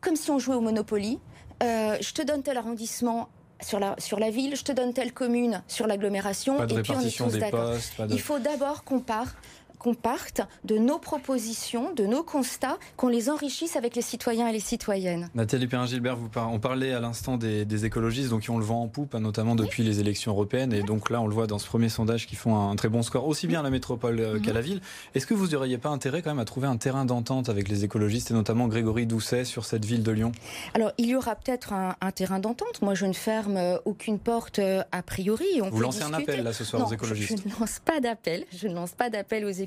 comme 0.00 0.16
si 0.16 0.30
on 0.30 0.38
jouait 0.38 0.54
au 0.54 0.60
Monopoly. 0.60 1.18
Euh, 1.62 1.96
je 2.00 2.12
te 2.12 2.22
donne 2.22 2.42
tel 2.42 2.56
arrondissement 2.56 3.28
sur 3.62 3.78
la, 3.78 3.94
sur 3.98 4.18
la 4.18 4.30
ville, 4.30 4.56
je 4.56 4.64
te 4.64 4.72
donne 4.72 4.92
telle 4.92 5.12
commune 5.12 5.62
sur 5.66 5.86
l'agglomération, 5.86 6.62
et 6.62 6.82
puis 6.82 6.92
on 6.94 7.00
est 7.00 7.16
tous 7.16 7.38
d'accord. 7.38 7.72
Il 8.10 8.20
faut 8.20 8.38
d'abord 8.38 8.84
qu'on 8.84 9.00
part 9.00 9.34
qu'on 9.78 9.94
parte 9.94 10.40
de 10.64 10.78
nos 10.78 10.98
propositions, 10.98 11.92
de 11.94 12.04
nos 12.06 12.22
constats, 12.22 12.78
qu'on 12.96 13.08
les 13.08 13.30
enrichisse 13.30 13.76
avec 13.76 13.94
les 13.94 14.02
citoyens 14.02 14.48
et 14.48 14.52
les 14.52 14.60
citoyennes. 14.60 15.28
Nathalie 15.34 15.66
Perrin-Gilbert, 15.66 16.18
on 16.36 16.58
parlait 16.58 16.92
à 16.92 17.00
l'instant 17.00 17.36
des, 17.36 17.84
écologistes, 17.84 18.30
donc 18.30 18.42
qui 18.42 18.50
ont 18.50 18.58
le 18.58 18.64
vent 18.64 18.82
en 18.82 18.88
poupe, 18.88 19.14
hein, 19.14 19.20
notamment 19.20 19.54
depuis 19.54 19.82
les 19.82 20.00
élections 20.00 20.32
européennes. 20.32 20.72
Et 20.72 20.82
donc 20.82 21.10
là, 21.10 21.20
on 21.20 21.26
le 21.26 21.34
voit 21.34 21.46
dans 21.46 21.58
ce 21.58 21.66
premier 21.66 21.88
sondage, 21.88 22.26
qui 22.26 22.36
font 22.36 22.56
un, 22.56 22.74
très 22.76 22.88
bon 22.88 23.02
score, 23.02 23.26
aussi 23.26 23.46
bien 23.46 23.60
à 23.60 23.62
la 23.62 23.70
métropole 23.70 24.20
euh, 24.20 24.40
qu'à 24.40 24.52
la 24.52 24.60
ville. 24.60 24.80
Est-ce 25.14 25.26
que 25.26 25.34
vous 25.34 25.48
n'auriez 25.48 25.78
pas 25.78 25.90
intérêt 25.90 26.22
quand 26.22 26.30
même 26.30 26.38
à 26.38 26.44
trouver 26.44 26.66
un 26.66 26.76
terrain 26.76 27.04
d'entente 27.04 27.48
avec 27.48 27.68
les 27.68 27.84
écologistes, 27.84 28.30
et 28.30 28.34
notamment 28.34 28.68
Grégory 28.68 29.06
Doucet, 29.06 29.44
sur 29.44 29.64
cette 29.64 29.84
ville 29.84 30.02
de 30.02 30.10
Lyon? 30.10 30.32
Alors, 30.74 30.92
il 30.98 31.06
y 31.06 31.16
aura 31.16 31.34
peut-être 31.34 31.72
un, 31.72 31.94
terrain 32.14 32.38
d'entente. 32.38 32.80
Moi, 32.82 32.94
je 32.94 33.04
ne 33.04 33.12
ferme 33.12 33.56
euh, 33.56 33.78
aucune 33.84 34.18
porte 34.18 34.58
euh, 34.58 34.82
a 34.92 35.02
priori. 35.02 35.46
On 35.62 35.68
vous 35.68 35.80
lancez 35.80 36.02
un 36.02 36.14
appel 36.14 36.42
là 36.42 36.52
ce 36.52 36.64
soir 36.64 36.88
aux 36.88 36.92
écologistes 36.92 37.42
Je 37.44 37.48
ne 37.48 37.60
lance 37.60 37.80
pas 37.84 38.00
d'appel. 38.00 38.44
Je 38.56 38.68
ne 38.68 38.74
lance 38.74 38.92
pas 38.92 39.10
d'appel 39.10 39.44
aux 39.44 39.50
écologistes 39.50 39.65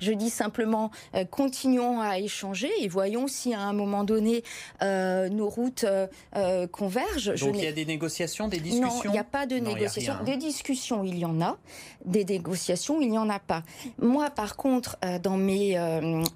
je 0.00 0.12
dis 0.12 0.30
simplement, 0.30 0.90
euh, 1.14 1.24
continuons 1.24 2.00
à 2.00 2.18
échanger 2.18 2.70
et 2.80 2.88
voyons 2.88 3.26
si 3.26 3.54
à 3.54 3.60
un 3.60 3.72
moment 3.72 4.04
donné 4.04 4.42
euh, 4.82 5.28
nos 5.28 5.48
routes 5.48 5.84
euh, 5.84 6.66
convergent. 6.66 7.34
Donc 7.40 7.56
il 7.56 7.64
y 7.64 7.66
a 7.66 7.72
des 7.72 7.84
négociations, 7.86 8.48
des 8.48 8.60
discussions? 8.60 8.88
Non, 8.88 9.02
il 9.04 9.10
n'y 9.10 9.18
a 9.18 9.24
pas 9.24 9.46
de 9.46 9.56
négociations. 9.56 10.14
Des 10.24 10.36
discussions, 10.36 11.04
il 11.04 11.18
y 11.18 11.24
en 11.24 11.40
a. 11.40 11.58
Des 12.04 12.24
négociations, 12.24 13.00
il 13.00 13.10
n'y 13.10 13.18
en 13.18 13.28
a 13.28 13.38
pas. 13.38 13.62
Moi, 13.98 14.30
par 14.30 14.56
contre, 14.56 14.98
dans 15.22 15.36
mes, 15.36 15.76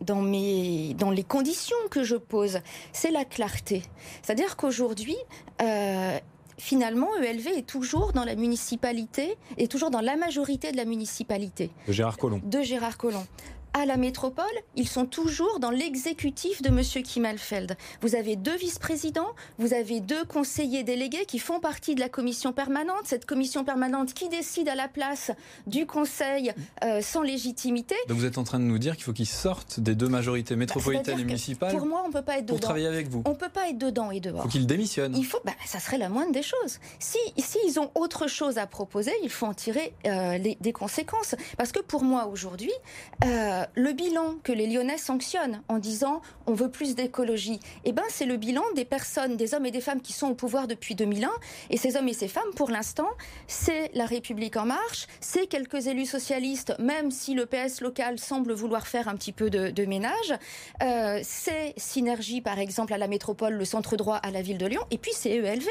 dans 0.00 0.22
mes, 0.22 0.94
dans 0.94 1.10
les 1.10 1.24
conditions 1.24 1.76
que 1.90 2.04
je 2.04 2.16
pose, 2.16 2.60
c'est 2.92 3.10
la 3.10 3.24
clarté. 3.24 3.82
C'est-à-dire 4.22 4.56
qu'aujourd'hui, 4.56 5.16
finalement, 6.58 7.08
ELV 7.22 7.48
est 7.48 7.66
toujours 7.66 8.12
dans 8.12 8.24
la 8.24 8.34
municipalité, 8.34 9.36
et 9.58 9.68
toujours 9.68 9.90
dans 9.90 10.00
la 10.00 10.16
majorité 10.16 10.72
de 10.72 10.76
la 10.76 10.84
municipalité. 10.84 11.70
De 11.86 11.92
Gérard 11.92 12.16
Collomb. 12.16 12.40
De 12.44 12.62
Gérard 12.62 12.96
Collomb 12.96 13.24
à 13.76 13.84
la 13.84 13.98
métropole, 13.98 14.44
ils 14.74 14.88
sont 14.88 15.04
toujours 15.04 15.60
dans 15.60 15.70
l'exécutif 15.70 16.62
de 16.62 16.68
M. 16.68 16.80
Kimmelfeld. 17.02 17.76
Vous 18.00 18.14
avez 18.14 18.34
deux 18.34 18.56
vice-présidents, 18.56 19.28
vous 19.58 19.74
avez 19.74 20.00
deux 20.00 20.24
conseillers 20.24 20.82
délégués 20.82 21.26
qui 21.26 21.38
font 21.38 21.60
partie 21.60 21.94
de 21.94 22.00
la 22.00 22.08
commission 22.08 22.54
permanente, 22.54 23.02
cette 23.04 23.26
commission 23.26 23.64
permanente 23.64 24.14
qui 24.14 24.30
décide 24.30 24.70
à 24.70 24.74
la 24.74 24.88
place 24.88 25.30
du 25.66 25.84
Conseil 25.84 26.54
euh, 26.84 27.02
sans 27.02 27.20
légitimité. 27.20 27.94
Donc 28.08 28.16
vous 28.16 28.24
êtes 28.24 28.38
en 28.38 28.44
train 28.44 28.58
de 28.58 28.64
nous 28.64 28.78
dire 28.78 28.94
qu'il 28.94 29.04
faut 29.04 29.12
qu'ils 29.12 29.26
sortent 29.26 29.78
des 29.78 29.94
deux 29.94 30.08
majorités 30.08 30.54
bah, 30.54 30.60
métropolitaines 30.60 31.20
et 31.20 31.24
municipales 31.24 31.76
Pour 31.76 31.84
moi, 31.84 32.02
on 32.06 32.10
peut 32.10 32.22
pas 32.22 32.38
être 32.38 32.46
dedans. 32.46 32.54
Pour 32.54 32.60
travailler 32.60 32.86
avec 32.86 33.08
vous 33.08 33.24
On 33.26 33.34
peut 33.34 33.50
pas 33.50 33.68
être 33.68 33.78
dedans 33.78 34.10
et 34.10 34.20
dehors. 34.20 34.38
Il 34.38 34.42
faut 34.44 34.48
qu'ils 34.48 34.66
démissionnent. 34.66 35.14
Il 35.14 35.26
faut, 35.26 35.40
bah, 35.44 35.52
ça 35.66 35.80
serait 35.80 35.98
la 35.98 36.08
moindre 36.08 36.32
des 36.32 36.42
choses. 36.42 36.78
Si, 36.98 37.18
si 37.36 37.58
ils 37.66 37.78
ont 37.78 37.90
autre 37.94 38.26
chose 38.26 38.56
à 38.56 38.66
proposer, 38.66 39.12
il 39.22 39.28
faut 39.28 39.44
en 39.44 39.54
tirer 39.54 39.92
euh, 40.06 40.38
les, 40.38 40.56
des 40.62 40.72
conséquences. 40.72 41.34
Parce 41.58 41.72
que 41.72 41.80
pour 41.80 42.04
moi, 42.04 42.26
aujourd'hui, 42.28 42.72
euh, 43.26 43.65
le 43.74 43.92
bilan 43.92 44.36
que 44.42 44.52
les 44.52 44.66
Lyonnais 44.66 44.98
sanctionnent 44.98 45.62
en 45.68 45.78
disant 45.78 46.22
on 46.46 46.54
veut 46.54 46.70
plus 46.70 46.94
d'écologie, 46.94 47.60
eh 47.84 47.92
ben, 47.92 48.02
c'est 48.08 48.26
le 48.26 48.36
bilan 48.36 48.62
des 48.74 48.84
personnes, 48.84 49.36
des 49.36 49.54
hommes 49.54 49.66
et 49.66 49.70
des 49.70 49.80
femmes 49.80 50.00
qui 50.00 50.12
sont 50.12 50.28
au 50.28 50.34
pouvoir 50.34 50.68
depuis 50.68 50.94
2001. 50.94 51.30
Et 51.70 51.76
ces 51.76 51.96
hommes 51.96 52.08
et 52.08 52.12
ces 52.12 52.28
femmes, 52.28 52.52
pour 52.54 52.70
l'instant, 52.70 53.08
c'est 53.46 53.90
la 53.94 54.06
République 54.06 54.56
en 54.56 54.66
marche, 54.66 55.06
c'est 55.20 55.46
quelques 55.46 55.86
élus 55.86 56.06
socialistes, 56.06 56.74
même 56.78 57.10
si 57.10 57.34
le 57.34 57.46
PS 57.46 57.80
local 57.80 58.18
semble 58.18 58.52
vouloir 58.52 58.86
faire 58.86 59.08
un 59.08 59.16
petit 59.16 59.32
peu 59.32 59.50
de, 59.50 59.86
ménage. 59.86 60.34
Euh, 60.82 61.20
c'est 61.22 61.74
Synergie, 61.76 62.40
par 62.40 62.58
exemple, 62.58 62.92
à 62.92 62.98
la 62.98 63.06
métropole, 63.06 63.54
le 63.54 63.64
centre 63.64 63.96
droit 63.96 64.16
à 64.16 64.30
la 64.30 64.42
ville 64.42 64.58
de 64.58 64.66
Lyon. 64.66 64.82
Et 64.90 64.98
puis 64.98 65.12
c'est 65.14 65.30
ELV. 65.30 65.66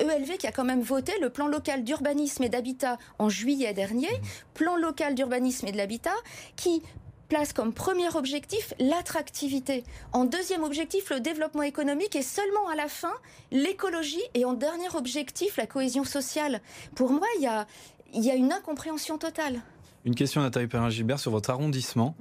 ELV 0.00 0.36
qui 0.38 0.46
a 0.46 0.52
quand 0.52 0.64
même 0.64 0.80
voté 0.80 1.12
le 1.20 1.30
plan 1.30 1.46
local 1.46 1.84
d'urbanisme 1.84 2.42
et 2.42 2.48
d'habitat 2.48 2.98
en 3.18 3.28
juillet 3.28 3.72
dernier. 3.72 4.10
Plan 4.54 4.76
local 4.76 5.14
d'urbanisme 5.14 5.66
et 5.66 5.72
de 5.72 5.76
l'habitat 5.76 6.14
qui 6.56 6.82
place 7.30 7.54
comme 7.54 7.72
premier 7.72 8.14
objectif 8.14 8.74
l'attractivité. 8.78 9.84
En 10.12 10.26
deuxième 10.26 10.64
objectif, 10.64 11.08
le 11.08 11.20
développement 11.20 11.62
économique 11.62 12.14
et 12.16 12.22
seulement 12.22 12.68
à 12.68 12.76
la 12.76 12.88
fin, 12.88 13.14
l'écologie 13.52 14.20
et 14.34 14.44
en 14.44 14.52
dernier 14.52 14.94
objectif, 14.94 15.56
la 15.56 15.66
cohésion 15.66 16.04
sociale. 16.04 16.60
Pour 16.94 17.10
moi, 17.10 17.26
il 17.38 17.44
y 17.44 17.46
a, 17.46 17.66
il 18.12 18.22
y 18.22 18.30
a 18.30 18.34
une 18.34 18.52
incompréhension 18.52 19.16
totale. 19.16 19.62
Une 20.04 20.14
question, 20.14 20.40
Nathalie 20.40 20.66
Perrin-Gilbert, 20.66 21.20
sur 21.20 21.30
votre 21.30 21.50
arrondissement. 21.50 22.16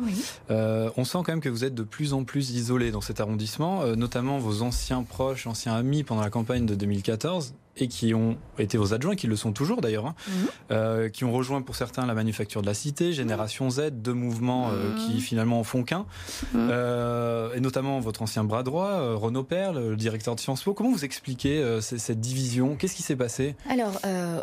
Euh, 0.52 0.90
on 0.98 1.06
sent 1.06 1.20
quand 1.26 1.30
même 1.30 1.42
que 1.42 1.50
vous 1.50 1.64
êtes 1.64 1.76
de 1.76 1.84
plus 1.84 2.14
en 2.14 2.26
plus 2.26 2.52
isolé 2.52 2.92
dans 2.92 3.02
cet 3.02 3.22
arrondissement, 3.22 3.82
euh, 3.84 3.96
notamment 3.96 4.38
vos 4.38 4.62
anciens 4.62 5.04
proches, 5.04 5.48
anciens 5.48 5.76
amis 5.76 6.04
pendant 6.04 6.22
la 6.22 6.30
campagne 6.30 6.66
de 6.66 6.76
2014 6.76 7.54
et 7.82 7.88
qui 7.88 8.14
ont 8.14 8.38
été 8.58 8.78
vos 8.78 8.94
adjoints, 8.94 9.16
qui 9.16 9.28
le 9.28 9.36
sont 9.36 9.52
toujours 9.52 9.82
d'ailleurs, 9.82 10.06
hein, 10.06 10.16
mhm. 10.28 10.48
euh, 10.72 11.10
qui 11.10 11.24
ont 11.24 11.32
rejoint 11.32 11.62
pour 11.62 11.76
certains 11.76 12.06
la 12.06 12.14
manufacture 12.14 12.62
de 12.62 12.68
la 12.68 12.74
cité, 12.74 13.14
Génération 13.14 13.70
Z, 13.70 13.92
deux 13.92 14.14
mouvements 14.14 14.70
euh, 14.70 14.92
mhm. 14.92 14.96
qui 14.98 15.22
finalement 15.22 15.60
en 15.60 15.64
font 15.64 15.84
qu'un, 15.84 16.06
mhm. 16.54 16.70
euh, 16.72 17.54
et 17.54 17.60
notamment 17.60 18.00
votre 18.00 18.22
ancien 18.22 18.44
bras 18.44 18.64
droit, 18.64 19.16
Renaud 19.16 19.44
Perle, 19.44 19.90
le 19.90 19.96
directeur 19.96 20.36
de 20.36 20.40
Sciences 20.40 20.64
Po. 20.64 20.74
Comment 20.74 20.92
vous 20.92 21.06
expliquez 21.06 21.80
cette 21.82 22.20
division? 22.20 22.76
Qu'est-ce 22.76 22.96
qui 22.96 23.04
s'est 23.04 23.16
passé? 23.16 23.56
Alors, 23.70 24.00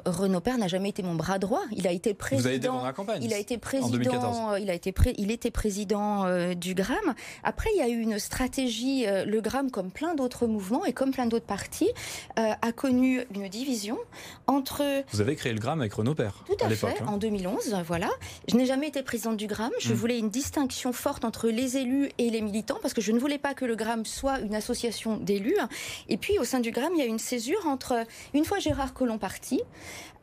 Renaud 0.06 0.40
Perle 0.40 0.60
n'a 0.60 0.68
jamais 0.68 0.90
été 0.90 1.02
mon 1.02 1.14
bras 1.14 1.38
droit. 1.38 1.62
Il 1.72 1.86
a 1.86 1.92
été 1.92 2.14
président. 2.14 2.42
Vous 2.42 2.46
avez 2.46 2.56
aidé 2.56 2.68
pendant 2.68 2.84
la 2.84 2.92
campagne. 2.92 3.22
Il 3.22 3.32
a 3.34 3.38
été 3.38 3.58
président. 3.58 3.88
En 3.88 3.90
2014. 3.90 4.58
Il 4.60 4.70
a 4.70 4.74
été 4.74 4.94
il 5.18 5.30
était 5.30 5.50
président 5.50 6.24
du 6.54 6.74
GRAM. 6.74 7.14
Après, 7.44 7.70
il 7.74 7.78
y 7.78 7.82
a 7.82 7.88
eu 7.88 8.00
une 8.00 8.18
stratégie. 8.18 9.04
le 9.06 9.40
GRAM, 9.40 9.70
comme 9.70 9.90
plein 9.90 10.14
d'autres 10.14 10.46
mouvements 10.46 10.84
et 10.84 10.92
comme 10.92 11.10
plein 11.10 11.26
d'autres 11.26 11.46
partis, 11.46 11.90
a 12.36 12.72
connu 12.72 13.25
une 13.34 13.48
division 13.48 13.98
entre. 14.46 14.82
Vous 15.12 15.20
avez 15.20 15.36
créé 15.36 15.52
le 15.52 15.58
GRAM 15.58 15.80
avec 15.80 15.92
Renaud 15.92 16.14
Père. 16.14 16.44
Tout 16.46 16.64
à, 16.64 16.70
fait, 16.70 17.00
hein. 17.00 17.06
en 17.06 17.16
2011, 17.16 17.76
voilà. 17.86 18.10
Je 18.48 18.56
n'ai 18.56 18.66
jamais 18.66 18.88
été 18.88 19.02
présidente 19.02 19.36
du 19.36 19.46
GRAM. 19.46 19.70
Je 19.78 19.92
hmm. 19.92 19.96
voulais 19.96 20.18
une 20.18 20.30
distinction 20.30 20.92
forte 20.92 21.24
entre 21.24 21.48
les 21.48 21.76
élus 21.76 22.10
et 22.18 22.30
les 22.30 22.40
militants 22.40 22.78
parce 22.82 22.94
que 22.94 23.00
je 23.00 23.12
ne 23.12 23.18
voulais 23.18 23.38
pas 23.38 23.54
que 23.54 23.64
le 23.64 23.76
GRAM 23.76 24.04
soit 24.04 24.40
une 24.40 24.54
association 24.54 25.16
d'élus. 25.16 25.56
Et 26.08 26.16
puis, 26.16 26.38
au 26.38 26.44
sein 26.44 26.60
du 26.60 26.70
GRAM, 26.70 26.92
il 26.94 26.98
y 26.98 27.02
a 27.02 27.06
une 27.06 27.18
césure 27.18 27.66
entre, 27.66 28.04
une 28.34 28.44
fois 28.44 28.58
Gérard 28.58 28.94
Collomb 28.94 29.18
parti, 29.18 29.60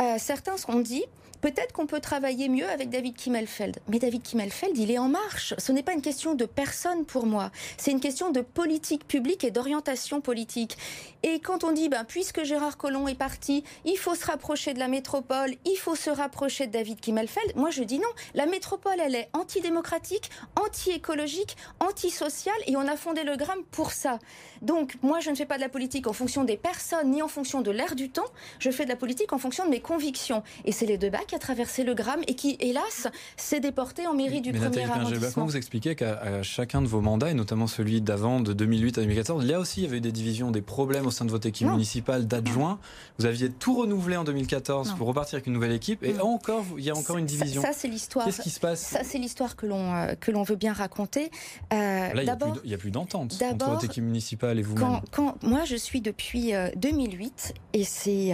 euh, 0.01 0.15
certains 0.17 0.57
se 0.57 0.63
sont 0.63 0.79
dit 0.79 1.03
Peut-être 1.43 1.73
qu'on 1.73 1.87
peut 1.87 1.99
travailler 1.99 2.47
mieux 2.47 2.69
avec 2.69 2.89
David 2.89 3.17
Kimmelfeld. 3.17 3.79
Mais 3.89 3.99
David 3.99 4.23
Kimmelfeld, 4.23 4.77
il 4.77 4.89
est 4.89 4.97
en 4.97 5.09
marche. 5.09 5.53
Ce 5.57 5.73
n'est 5.73 5.83
pas 5.83 5.91
une 5.91 6.01
question 6.01 6.35
de 6.35 6.45
personne 6.45 7.03
pour 7.03 7.25
moi. 7.25 7.51
C'est 7.75 7.91
une 7.91 7.99
question 7.99 8.31
de 8.31 8.39
politique 8.39 9.05
publique 9.05 9.43
et 9.43 9.51
d'orientation 9.51 10.21
politique. 10.21 10.77
Et 11.21 11.41
quand 11.41 11.65
on 11.65 11.73
dit, 11.73 11.89
ben, 11.89 12.05
puisque 12.05 12.45
Gérard 12.45 12.77
Collomb 12.77 13.09
est 13.09 13.15
parti, 13.15 13.65
il 13.83 13.97
faut 13.97 14.15
se 14.15 14.25
rapprocher 14.25 14.73
de 14.73 14.79
la 14.79 14.87
métropole, 14.87 15.53
il 15.65 15.75
faut 15.75 15.97
se 15.97 16.09
rapprocher 16.09 16.67
de 16.67 16.71
David 16.71 17.01
Kimmelfeld, 17.01 17.57
moi 17.57 17.71
je 17.71 17.83
dis 17.83 17.99
non. 17.99 18.07
La 18.35 18.45
métropole, 18.45 19.01
elle 19.01 19.15
est 19.15 19.27
antidémocratique, 19.33 20.29
anti-écologique, 20.57 21.57
antisociale, 21.81 22.55
et 22.67 22.77
on 22.77 22.87
a 22.87 22.95
fondé 22.95 23.23
le 23.23 23.35
GRAM 23.35 23.63
pour 23.69 23.91
ça. 23.91 24.19
Donc, 24.61 24.95
moi, 25.01 25.19
je 25.19 25.29
ne 25.29 25.35
fais 25.35 25.45
pas 25.45 25.57
de 25.57 25.61
la 25.61 25.67
politique 25.67 26.07
en 26.07 26.13
fonction 26.13 26.45
des 26.45 26.55
personnes, 26.55 27.11
ni 27.11 27.21
en 27.21 27.27
fonction 27.27 27.59
de 27.59 27.71
l'air 27.71 27.95
du 27.95 28.09
temps. 28.09 28.31
Je 28.59 28.71
fais 28.71 28.85
de 28.85 28.89
la 28.89 28.95
politique 28.95 29.33
en 29.33 29.37
fonction 29.37 29.65
de 29.65 29.69
mes 29.69 29.81
convictions. 29.81 30.41
Et 30.63 30.71
c'est 30.71 30.85
les 30.85 30.97
débats 30.97 31.19
qui 31.33 31.35
a 31.35 31.39
traversé 31.39 31.83
le 31.83 31.95
Gramme 31.95 32.21
et 32.27 32.35
qui, 32.35 32.57
hélas, 32.59 33.07
s'est 33.37 33.59
déporté 33.59 34.05
en 34.05 34.13
mairie 34.13 34.41
du 34.41 34.51
premier 34.51 34.83
arrondissement. 34.83 35.29
Comment 35.33 35.45
vous 35.47 35.57
expliquez 35.57 35.95
qu'à 35.95 36.43
chacun 36.43 36.81
de 36.81 36.87
vos 36.87 37.01
mandats, 37.01 37.31
et 37.31 37.33
notamment 37.33 37.65
celui 37.65 38.01
d'avant, 38.01 38.39
de 38.39 38.53
2008 38.53 38.99
à 38.99 39.01
2014, 39.01 39.45
là 39.45 39.59
aussi, 39.59 39.81
il 39.81 39.83
y 39.85 39.87
avait 39.87 39.99
des 39.99 40.11
divisions, 40.11 40.51
des 40.51 40.61
problèmes 40.61 41.07
au 41.07 41.11
sein 41.11 41.25
de 41.25 41.31
votre 41.31 41.47
équipe 41.47 41.67
municipale 41.67 42.27
d'adjoints. 42.27 42.79
Vous 43.17 43.25
aviez 43.25 43.49
tout 43.49 43.75
renouvelé 43.75 44.15
en 44.15 44.23
2014 44.23 44.93
pour 44.97 45.07
repartir 45.07 45.37
avec 45.37 45.47
une 45.47 45.53
nouvelle 45.53 45.71
équipe, 45.71 46.03
et 46.03 46.19
encore, 46.19 46.65
il 46.77 46.83
y 46.83 46.91
a 46.91 46.95
encore 46.95 47.17
une 47.17 47.25
division. 47.25 47.61
Ça, 47.61 47.73
c'est 47.73 47.87
l'histoire. 47.87 48.25
Qu'est-ce 48.25 48.41
qui 48.41 48.51
se 48.51 48.59
passe? 48.59 48.81
Ça, 48.81 49.03
c'est 49.03 49.17
l'histoire 49.17 49.55
que 49.55 49.65
l'on 49.65 49.93
euh, 49.93 50.13
que 50.19 50.29
l'on 50.31 50.43
veut 50.43 50.55
bien 50.55 50.73
raconter. 50.73 51.31
Euh, 51.71 52.13
là, 52.13 52.37
il 52.63 52.67
n'y 52.67 52.73
a 52.73 52.77
plus 52.77 52.91
d'entente 52.91 53.41
entre 53.41 53.69
votre 53.69 53.85
équipe 53.85 54.03
municipale 54.03 54.59
et 54.59 54.61
vous-même. 54.61 55.01
Quand, 55.11 55.35
moi, 55.41 55.63
je 55.65 55.75
suis 55.75 56.01
depuis 56.01 56.53
2008, 56.75 57.53
euh, 57.55 57.59
et 57.73 57.83
c'est 57.83 58.33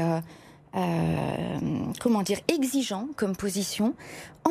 euh, 0.75 1.59
comment 1.99 2.21
dire, 2.21 2.39
exigeant 2.47 3.07
comme 3.15 3.35
position, 3.35 3.95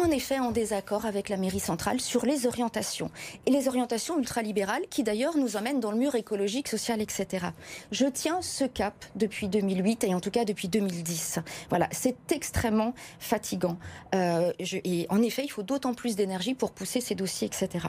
en 0.01 0.11
effet 0.11 0.39
en 0.39 0.51
désaccord 0.51 1.07
avec 1.07 1.29
la 1.29 1.37
mairie 1.37 1.61
centrale 1.61 2.01
sur 2.01 2.25
les 2.25 2.47
orientations. 2.47 3.11
Et 3.47 3.51
les 3.51 3.69
orientations 3.69 4.19
ultralibérales 4.19 4.83
qui 4.91 5.03
d'ailleurs 5.03 5.37
nous 5.37 5.57
emmènent 5.57 5.81
dans 5.81 5.91
le 5.91 5.99
mur 5.99 6.15
écologique, 6.15 6.69
social, 6.69 7.01
etc. 7.01 7.47
Je 7.93 8.07
tiens 8.07 8.41
ce 8.43 8.65
cap 8.65 9.05
depuis 9.17 9.49
2008 9.49 10.05
et 10.05 10.15
en 10.15 10.21
tout 10.21 10.31
cas 10.31 10.45
depuis 10.45 10.69
2010. 10.69 11.41
Voilà, 11.69 11.89
c'est 11.93 12.33
extrêmement 12.33 12.95
fatigant. 13.19 13.79
Euh, 14.15 14.53
et 14.59 15.07
en 15.11 15.23
effet, 15.23 15.45
il 15.45 15.49
faut 15.49 15.63
d'autant 15.63 15.95
plus 15.95 16.17
d'énergie 16.17 16.55
pour 16.55 16.73
pousser 16.73 17.01
ces 17.01 17.15
dossiers, 17.15 17.47
etc. 17.47 17.87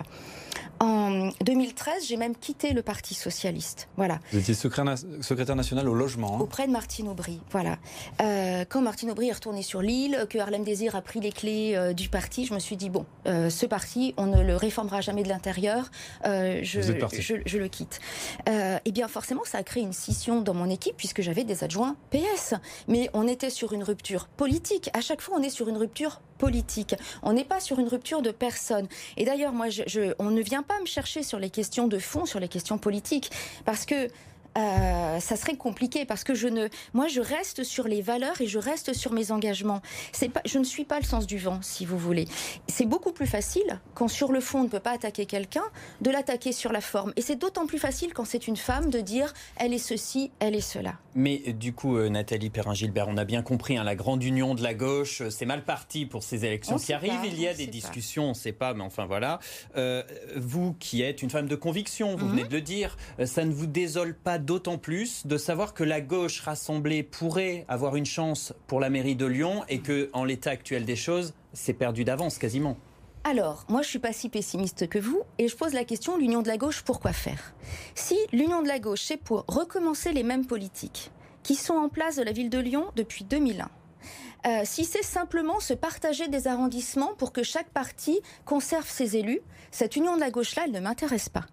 En 0.80 1.30
2013, 1.42 2.08
j'ai 2.08 2.16
même 2.16 2.36
quitté 2.36 2.72
le 2.72 2.82
Parti 2.82 3.14
socialiste. 3.14 3.90
Voilà. 3.98 4.20
Vous 4.32 4.40
étiez 4.40 4.54
secrétaire 4.54 5.56
national 5.56 5.90
au 5.90 5.94
logement. 5.94 6.38
Hein. 6.38 6.42
Auprès 6.42 6.68
de 6.68 6.72
Martine 6.72 7.10
Aubry. 7.10 7.42
Voilà. 7.52 7.78
Euh, 8.22 8.64
quand 8.68 8.82
Martine 8.82 9.12
Aubry 9.12 9.28
est 9.28 9.34
retournée 9.34 9.62
sur 9.62 9.82
l'île, 9.82 10.26
que 10.30 10.38
Harlem 10.38 10.64
Désir 10.64 10.96
a 10.96 11.02
pris 11.02 11.20
les 11.20 11.32
clés 11.32 11.74
euh, 11.76 11.94
du 12.00 12.10
parti, 12.10 12.46
je 12.46 12.54
me 12.54 12.60
suis 12.60 12.78
dit 12.78 12.90
bon, 12.90 13.06
euh, 13.28 13.50
ce 13.50 13.66
parti, 13.66 14.14
on 14.18 14.26
ne 14.26 14.42
le 14.42 14.56
réformera 14.56 15.02
jamais 15.02 15.24
de 15.24 15.30
l'intérieur. 15.30 15.92
Je, 16.24 16.62
je, 16.82 17.58
le 17.58 17.68
quitte. 17.68 18.00
eh 18.48 18.92
bien, 18.92 19.08
forcément, 19.08 19.44
ça 19.46 19.58
a 19.60 19.64
créé 19.64 19.84
une 19.84 19.94
scission 19.94 20.42
dans 20.42 20.54
mon 20.54 20.70
équipe 20.70 20.96
puisque 20.98 21.22
j'avais 21.22 21.44
des 21.44 21.64
adjoints 21.64 21.96
PS. 22.12 22.56
Mais 22.88 23.10
on 23.14 23.28
était 23.28 23.50
sur 23.50 23.74
une 23.74 23.84
rupture 23.84 24.28
politique. 24.28 24.90
À 24.94 25.02
chaque 25.02 25.22
fois, 25.22 25.38
on 25.38 25.44
est 25.44 25.50
sur 25.50 25.68
une 25.68 25.78
rupture 25.78 26.22
politique. 26.40 26.96
On 27.22 27.34
n'est 27.34 27.44
pas 27.44 27.60
sur 27.60 27.78
une 27.80 27.88
rupture 27.88 28.24
de 28.24 28.32
personne. 28.32 28.88
Et 29.18 29.26
d'ailleurs, 29.26 29.54
moi, 29.54 29.70
je, 29.70 30.14
on 30.18 30.32
ne 30.32 30.42
vient 30.42 30.64
pas 30.64 30.80
me 30.80 30.88
chercher 30.88 31.22
sur 31.22 31.38
les 31.38 31.52
questions 31.52 31.88
de 31.88 32.00
fond, 32.00 32.26
sur 32.26 32.40
les 32.40 32.48
questions 32.48 32.80
politiques, 32.80 33.30
parce 33.66 33.86
que 33.86 34.08
euh, 34.58 35.20
ça 35.20 35.36
serait 35.36 35.56
compliqué 35.56 36.06
parce 36.06 36.24
que 36.24 36.34
je 36.34 36.48
ne, 36.48 36.68
moi, 36.94 37.08
je 37.08 37.22
reste 37.22 37.64
sur 37.64 37.88
les 37.88 38.02
valeurs 38.02 38.42
et 38.42 38.48
je 38.48 38.58
reste 38.58 38.94
sur 38.94 39.14
mes 39.14 39.32
engagements. 39.32 39.82
C'est 40.12 40.30
pas, 40.30 40.42
je 40.46 40.58
ne 40.58 40.64
suis 40.64 40.86
pas 40.86 41.00
le 41.00 41.06
sens 41.06 41.28
du 41.28 41.38
vent, 41.38 41.60
si 41.62 41.86
vous 41.86 41.98
voulez. 41.98 42.26
C'est 42.68 42.86
beaucoup 42.86 43.12
plus 43.12 43.28
facile 43.28 43.80
quand 43.94 44.08
sur 44.08 44.32
le 44.32 44.40
fond 44.40 44.60
on 44.60 44.64
ne 44.64 44.70
peut 44.70 44.80
pas 44.80 44.92
attaquer 44.92 45.26
quelqu'un, 45.26 45.64
de 46.02 46.10
l'attaquer 46.10 46.52
sur 46.52 46.72
la 46.72 46.82
forme. 46.82 47.14
Et 47.16 47.22
c'est 47.22 47.36
d'autant 47.36 47.68
plus 47.68 47.80
facile 47.80 48.14
quand 48.14 48.26
c'est 48.26 48.48
une 48.48 48.58
femme 48.58 48.90
de 48.90 49.00
dire 49.00 49.34
elle 49.56 49.74
est 49.74 49.78
ceci, 49.78 50.32
elle 50.40 50.56
est 50.56 50.62
cela. 50.62 50.96
Mais 51.16 51.38
du 51.54 51.74
coup, 51.74 51.98
euh, 51.98 52.10
Nathalie 52.10 52.50
Perrin-Gilbert, 52.50 53.08
on 53.08 53.18
a 53.18 53.26
bien 53.26 53.42
compris, 53.42 53.78
hein, 53.78 53.84
la 53.84 53.96
grande 53.96 54.24
union 54.24 54.56
de 54.56 54.64
la 54.64 54.74
gauche, 54.74 55.22
euh, 55.22 55.30
c'est 55.30 55.46
mal 55.46 55.64
parti 55.64 56.06
pour 56.06 56.24
ces 56.24 56.46
élections 56.46 56.78
qui 56.78 56.94
arrivent. 56.94 57.12
Il 57.26 57.40
y 57.40 57.48
a 57.48 57.54
des 57.54 57.68
discussions, 57.68 58.26
on 58.26 58.30
ne 58.30 58.34
sait 58.34 58.52
pas, 58.52 58.74
mais 58.74 58.84
enfin 58.84 59.06
voilà. 59.06 59.40
vous 60.36 60.74
qui 60.80 61.02
êtes 61.02 61.22
une 61.22 61.30
femme 61.30 61.48
de 61.48 61.56
conviction, 61.56 62.16
vous 62.16 62.26
mhm. 62.26 62.32
venez 62.32 62.44
de 62.46 62.54
le 62.54 62.62
dire, 62.62 62.98
ça 63.26 63.46
ne 63.46 63.52
vous 63.52 63.68
désole 63.68 64.16
pas 64.16 64.39
d'autant 64.40 64.78
plus 64.78 65.28
de 65.28 65.38
savoir 65.38 65.74
que 65.74 65.84
la 65.84 66.02
gauche 66.02 66.42
rassemblée 66.42 67.04
pourrait 67.04 67.66
avoir 67.68 67.96
une 67.96 68.06
chance 68.06 68.54
pour 68.68 68.80
la 68.80 68.90
mairie 68.90 69.16
de 69.16 69.26
Lyon 69.26 69.64
et 69.70 69.80
que, 69.80 70.10
en 70.14 70.24
l'état 70.24 70.50
actuel 70.52 70.86
des 70.86 70.96
choses, 70.96 71.34
c'est 71.54 71.74
perdu 71.74 72.04
d'avance 72.04 72.38
quasiment. 72.38 72.78
Alors, 73.26 73.66
moi, 73.68 73.82
je 73.82 73.90
suis 73.90 74.00
pas 74.00 74.14
si 74.14 74.30
pessimiste 74.30 74.88
que 74.88 74.98
vous, 74.98 75.22
et 75.38 75.50
je 75.50 75.56
pose 75.56 75.74
la 75.74 75.84
question 75.84 76.18
l'union 76.18 76.42
de 76.42 76.48
la 76.48 76.58
gauche, 76.58 76.84
pourquoi 76.84 77.12
faire? 77.12 77.54
Si 77.94 78.18
l'union 78.32 78.62
de 78.62 78.68
la 78.68 78.80
gauche, 78.80 79.04
c'est 79.04 79.18
pour 79.18 79.44
recommencer 79.48 80.14
les 80.14 80.24
mêmes 80.24 80.46
politiques 80.46 81.12
qui 81.44 81.56
sont 81.56 81.74
en 81.74 81.90
place 81.90 82.16
de 82.16 82.24
la 82.24 82.32
ville 82.32 82.50
de 82.50 82.60
Lyon 82.60 82.86
depuis 82.96 83.26
2001, 83.26 83.70
si 84.64 84.86
c'est 84.86 85.04
simplement 85.04 85.60
se 85.60 85.74
partager 85.74 86.30
des 86.30 86.48
arrondissements 86.48 87.14
pour 87.18 87.34
que 87.34 87.44
chaque 87.44 87.70
parti 87.70 88.22
conserve 88.46 88.90
ses 88.90 89.18
élus, 89.18 89.42
cette 89.70 89.98
union 89.98 90.16
de 90.16 90.22
la 90.22 90.32
gauche-là, 90.32 90.64
elle 90.66 90.72
ne 90.72 90.80
m'intéresse 90.80 91.28
pas. 91.28 91.46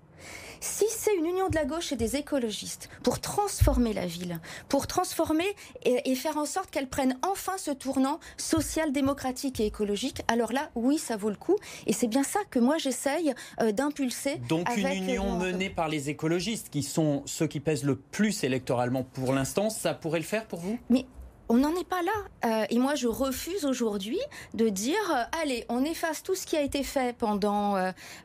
Si 0.61 0.85
c'est 0.89 1.15
une 1.15 1.27
union 1.27 1.49
de 1.49 1.55
la 1.55 1.65
gauche 1.65 1.93
et 1.93 1.97
des 1.97 2.17
écologistes 2.17 2.89
pour 3.03 3.21
transformer 3.21 3.93
la 3.93 4.07
ville, 4.07 4.41
pour 4.69 4.87
transformer 4.87 5.47
et, 5.85 6.15
faire 6.15 6.37
en 6.39 6.47
sorte 6.47 6.71
qu'elle 6.71 6.89
prenne 6.89 7.19
enfin 7.23 7.53
ce 7.59 7.71
tournant 7.71 8.21
social, 8.37 8.93
démocratique 8.93 9.61
et 9.61 9.67
écologique, 9.67 10.23
alors 10.29 10.53
là, 10.53 10.71
oui, 10.75 10.99
ça 10.99 11.17
vaut 11.17 11.31
le 11.31 11.37
coup. 11.37 11.57
Et 11.87 11.93
c'est 11.93 12.07
bien 12.07 12.23
ça 12.23 12.41
que 12.51 12.59
moi 12.59 12.79
j'essaye 12.79 13.35
euh, 13.61 13.73
d'impulser. 13.73 14.37
Donc 14.49 14.67
une 14.77 14.89
union 14.89 15.37
menée 15.37 15.71
par 15.71 15.89
les 15.89 16.11
écologistes, 16.11 16.71
qui 16.71 16.83
sont 16.83 17.23
ceux 17.27 17.47
qui 17.47 17.61
pèsent 17.61 17.85
le 17.85 17.97
plus 17.97 18.45
électoralement 18.45 19.05
pour 19.05 19.33
l'instant, 19.33 19.71
ça 19.71 19.95
pourrait 19.95 20.21
le 20.21 20.25
faire 20.25 20.47
pour 20.47 20.61
vous? 20.61 20.79
Mais 20.91 21.07
on 21.49 21.59
n'en 21.59 21.75
est 21.77 21.89
pas 21.89 22.03
là. 22.03 22.13
Euh, 22.45 22.67
et 22.71 22.79
moi, 22.79 22.95
je 22.95 23.07
refuse 23.07 23.65
aujourd'hui 23.65 24.19
de 24.55 24.69
dire, 24.69 24.97
euh, 25.15 25.39
allez, 25.43 25.65
on 25.69 25.85
efface 25.85 26.23
tout 26.23 26.35
ce 26.35 26.47
qui 26.47 26.57
a 26.57 26.63
été 26.63 26.83
fait 26.83 27.17
pendant 27.17 27.75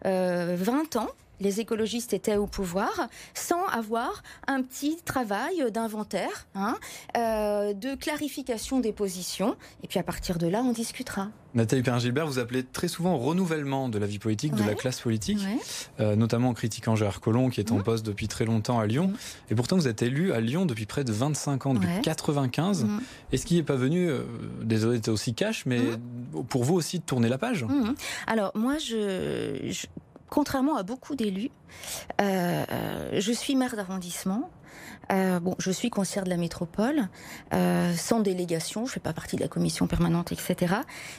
20 0.03 0.95
ans 0.95 1.09
les 1.41 1.59
écologistes 1.59 2.13
étaient 2.13 2.37
au 2.37 2.47
pouvoir 2.47 3.09
sans 3.33 3.65
avoir 3.65 4.23
un 4.47 4.61
petit 4.61 4.97
travail 5.03 5.69
d'inventaire, 5.71 6.47
hein, 6.55 6.77
euh, 7.17 7.73
de 7.73 7.95
clarification 7.95 8.79
des 8.79 8.93
positions. 8.93 9.57
Et 9.83 9.87
puis 9.87 9.99
à 9.99 10.03
partir 10.03 10.37
de 10.37 10.47
là, 10.47 10.61
on 10.63 10.71
discutera. 10.71 11.29
Nathalie 11.53 11.81
Perrin-Gilbert, 11.81 12.25
vous 12.27 12.39
appelez 12.39 12.63
très 12.63 12.87
souvent 12.87 13.15
au 13.15 13.17
renouvellement 13.17 13.89
de 13.89 13.99
la 13.99 14.07
vie 14.07 14.19
politique, 14.19 14.55
de 14.55 14.63
la 14.63 14.73
classe 14.73 15.01
politique, 15.01 15.39
euh, 15.99 16.15
notamment 16.15 16.49
en 16.49 16.53
critiquant 16.53 16.95
Gérard 16.95 17.19
Collomb, 17.19 17.49
qui 17.49 17.59
est 17.59 17.73
en 17.73 17.79
mmh. 17.79 17.83
poste 17.83 18.05
depuis 18.05 18.29
très 18.29 18.45
longtemps 18.45 18.79
à 18.79 18.85
Lyon. 18.85 19.07
Mmh. 19.07 19.15
Et 19.51 19.55
pourtant, 19.55 19.75
vous 19.75 19.89
êtes 19.89 20.01
élu 20.01 20.31
à 20.31 20.39
Lyon 20.39 20.65
depuis 20.65 20.85
près 20.85 21.03
de 21.03 21.11
25 21.11 21.65
ans, 21.65 21.73
depuis 21.73 21.89
95. 22.03 22.85
Mmh. 22.85 22.99
Est-ce 23.33 23.45
qu'il 23.45 23.57
n'est 23.57 23.63
pas 23.63 23.75
venu, 23.75 24.09
euh, 24.09 24.23
désolé 24.63 24.97
d'être 24.97 25.09
aussi 25.09 25.33
cash, 25.33 25.65
mais 25.65 25.81
pour 26.47 26.63
vous 26.63 26.75
aussi 26.75 26.99
de 26.99 27.03
tourner 27.03 27.27
la 27.27 27.37
page? 27.37 27.65
Alors, 28.27 28.51
moi, 28.55 28.77
je 28.77 29.73
contrairement 30.31 30.77
à 30.77 30.83
beaucoup 30.83 31.15
d'élus, 31.15 31.51
euh, 32.19 33.19
je 33.19 33.31
suis 33.31 33.55
maire 33.55 33.75
d'arrondissement. 33.75 34.49
Euh, 35.11 35.41
bon, 35.41 35.55
je 35.59 35.71
suis 35.71 35.89
conseillère 35.89 36.23
de 36.23 36.29
la 36.29 36.37
métropole, 36.37 37.09
euh, 37.53 37.93
sans 37.95 38.21
délégation, 38.21 38.85
je 38.85 38.91
ne 38.91 38.93
fais 38.93 38.99
pas 39.01 39.11
partie 39.11 39.35
de 39.35 39.41
la 39.41 39.49
commission 39.49 39.85
permanente, 39.85 40.31
etc. 40.31 40.75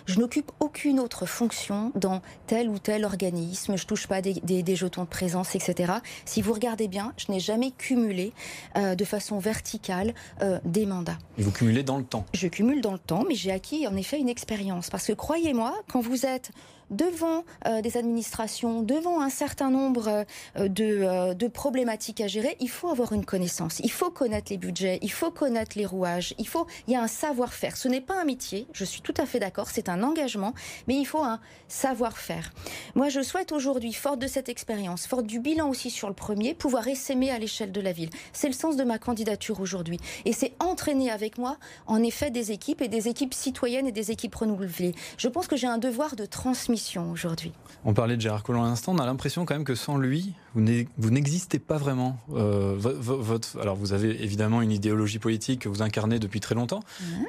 Je 0.07 0.19
n'occupe 0.19 0.50
aucune 0.61 0.99
autre 0.99 1.26
fonction 1.26 1.92
dans 1.95 2.23
tel 2.47 2.71
ou 2.71 2.78
tel 2.78 3.04
organisme, 3.04 3.76
je 3.76 3.87
touche 3.87 4.07
pas 4.07 4.23
des, 4.23 4.35
des, 4.40 4.76
jetons 4.76 5.02
de 5.02 5.09
présence, 5.09 5.54
etc. 5.54 5.92
Si 6.25 6.40
vous 6.40 6.54
regardez 6.54 6.88
bien, 6.88 7.12
je 7.19 7.31
n'ai 7.31 7.40
jamais 7.40 7.71
cumulé 7.71 8.33
de 8.76 9.04
façon 9.04 9.38
verticale 9.38 10.14
des 10.64 10.87
mandats. 10.87 11.19
Et 11.37 11.42
vous 11.42 11.52
cumulez 11.52 11.83
dans 11.83 11.99
le 11.99 12.04
temps 12.04 12.25
Je 12.33 12.49
cumule 12.49 12.81
dans 12.81 12.92
le 12.92 12.99
temps, 12.99 13.25
mais 13.28 13.35
j'ai 13.35 13.52
acquis 13.52 13.87
en 13.87 13.97
effet 13.97 14.19
une 14.19 14.31
expérience. 14.31 14.88
Parce 14.88 15.07
que 15.07 15.12
croyez-moi, 15.12 15.75
quand 15.88 16.00
vous 16.00 16.25
êtes 16.25 16.50
devant 16.93 17.45
euh, 17.67 17.81
des 17.81 17.97
administrations, 17.97 18.83
devant 18.83 19.21
un 19.21 19.31
certain 19.31 19.71
nombre 19.71 20.09
euh, 20.09 20.25
euh, 20.79 21.35
de, 21.35 21.49
problématiques 21.49 22.21
à 22.21 22.29
gérer, 22.29 22.57
il 22.61 22.71
faut 22.71 22.89
avoir 22.89 23.13
une 23.13 23.25
connaissance. 23.25 23.81
Il 23.81 23.91
faut 23.91 24.11
connaître 24.11 24.53
les 24.53 24.59
budgets, 24.59 24.99
il 25.03 25.11
faut 25.11 25.31
connaître 25.31 25.77
les 25.77 25.87
rouages, 25.87 26.35
il 26.39 26.47
faut, 26.47 26.67
il 26.87 26.93
y 26.93 26.97
a 26.97 27.03
un 27.03 27.09
savoir-faire. 27.09 27.77
Ce 27.77 27.89
n'est 27.89 28.01
pas 28.01 28.21
un 28.21 28.25
métier, 28.25 28.67
je 28.73 28.85
suis 28.85 29.01
tout 29.01 29.15
à 29.17 29.27
fait 29.27 29.41
d'accord, 29.41 29.69
c'est 29.71 29.89
un 29.89 30.03
engagement, 30.03 30.55
mais 30.87 30.97
il 30.97 31.05
faut 31.05 31.23
un 31.23 31.41
savoir-faire. 31.69 32.53
Moi, 32.95 33.09
je 33.09 33.23
souhaite 33.23 33.53
aujourd'hui, 33.53 33.93
forte 33.93 34.19
de 34.19 34.27
cette 34.27 34.49
expérience, 34.49 35.07
forte 35.07 35.27
du 35.27 35.41
bilan 35.41 35.69
aussi 35.69 35.91
sur 35.91 36.09
le 36.09 36.15
premier, 36.15 36.55
pouvoir 36.55 36.87
essaimer 36.89 37.31
à 37.31 37.39
l'échelle 37.39 37.73
de 37.73 37.81
la 37.81 37.93
ville. 37.93 38.11
C'est 38.33 38.49
le 38.49 38.55
sens 38.55 38.77
de 38.77 38.85
ma 38.85 38.99
candidature 38.99 39.61
aujourd'hui. 39.61 39.99
Et 40.25 40.33
c'est 40.33 40.53
entraîner 40.61 41.11
avec 41.11 41.39
moi, 41.39 41.57
en 41.87 42.03
effet, 42.03 42.31
des 42.31 42.53
équipes 42.53 42.83
et 42.83 42.89
des 42.89 43.09
équipes 43.09 43.35
citoyennes 43.35 43.87
et 43.87 43.93
des 43.93 44.11
équipes 44.11 44.35
renouvelées. 44.35 44.95
Je 45.17 45.29
pense 45.29 45.47
que 45.47 45.57
j'ai 45.57 45.67
un 45.67 45.79
devoir 45.79 46.17
de 46.17 46.27
transmission 46.27 46.82
aujourd'hui. 47.11 47.53
On 47.85 47.95
parlait 47.95 48.17
de 48.17 48.21
Gérard 48.21 48.43
Collomb 48.43 48.62
à 48.62 48.69
l'instant, 48.69 48.93
on 48.93 48.99
a 48.99 49.07
l'impression 49.07 49.45
quand 49.45 49.55
même 49.55 49.65
que 49.65 49.75
sans 49.75 49.97
lui, 49.97 50.35
vous 50.55 51.11
n'existez 51.11 51.59
pas 51.59 51.79
vraiment. 51.79 52.19
Euh, 52.33 52.75
votre, 52.79 53.59
alors 53.61 53.77
vous 53.77 53.93
avez 53.93 54.23
évidemment 54.23 54.62
une 54.62 54.71
idéologie 54.71 55.19
politique 55.19 55.62
que 55.62 55.69
vous 55.69 55.83
incarnez 55.83 56.19
depuis 56.19 56.41
très 56.41 56.55
longtemps, 56.55 56.81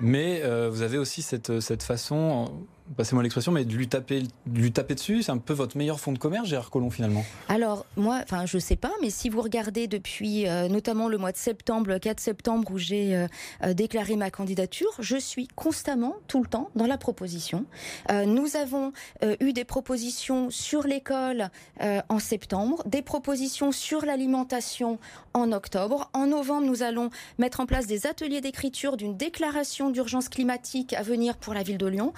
mais 0.02 0.42
euh, 0.44 0.70
vous 0.70 0.82
avez 0.82 0.98
aussi 0.98 1.22
cette, 1.22 1.60
cette 1.60 1.84
façon 1.84 2.52
passez-moi 2.98 3.24
l'expression, 3.24 3.52
mais 3.52 3.66
de 3.66 3.74
lui 3.74 3.88
taper, 3.88 4.24
lui 4.52 4.72
taper 4.72 4.96
dessus, 4.96 5.24
c'est 5.24 5.32
un 5.32 5.38
peu 5.38 5.54
votre 5.54 5.78
meilleur 5.78 6.00
fonds 6.00 6.12
de 6.12 6.18
commerce, 6.18 6.48
Gérard 6.48 6.70
Collomb, 6.70 6.90
finalement 6.90 7.26
Alors, 7.50 7.86
moi, 7.96 8.20
enfin, 8.24 8.46
je 8.46 8.58
sais 8.58 8.76
pas, 8.76 8.92
mais 9.02 9.10
si 9.10 9.30
vous 9.30 9.42
regardez 9.42 9.88
depuis 9.88 10.48
euh, 10.48 10.68
notamment 10.68 11.08
le 11.08 11.18
mois 11.18 11.32
de 11.32 11.38
septembre, 11.38 11.90
le 11.90 12.00
4 12.00 12.20
septembre, 12.20 12.72
où 12.72 12.78
j'ai 12.78 13.16
euh, 13.16 13.28
euh, 13.64 13.74
déclaré 13.74 14.16
ma 14.16 14.30
candidature, 14.30 14.90
je 15.00 15.18
suis 15.18 15.48
constamment, 15.56 16.16
tout 16.28 16.42
le 16.42 16.48
temps, 16.48 16.70
dans 16.76 16.88
la 16.88 16.98
proposition. 16.98 17.66
nous 18.26 18.56
avons 18.56 18.92
eu 19.40 19.54
des 19.54 19.66
propositions 19.66 20.50
sur 20.50 20.84
l'école 20.84 21.50
en 21.82 22.20
septembre, 22.20 22.84
des 22.86 23.02
propositions 23.02 23.72
sur 23.72 24.06
l'alimentation 24.06 25.00
en 25.34 25.52
octobre. 25.52 26.10
En 26.14 26.28
novembre, 26.28 26.66
nous 26.66 26.84
allons 26.84 27.10
mettre 27.38 27.60
en 27.60 27.66
place 27.66 27.88
des 27.88 28.08
ateliers 28.08 28.42
d'écriture 28.42 28.98
d'une 28.98 29.18
déclaration 29.18 29.90
d'urgence 29.90 30.30
climatique 30.30 30.94
à 30.94 31.02
venir 31.02 31.38
pour 31.38 31.54
la 31.54 31.64
ville 31.64 31.78
de 31.78 31.88
Lyon. 31.88 32.14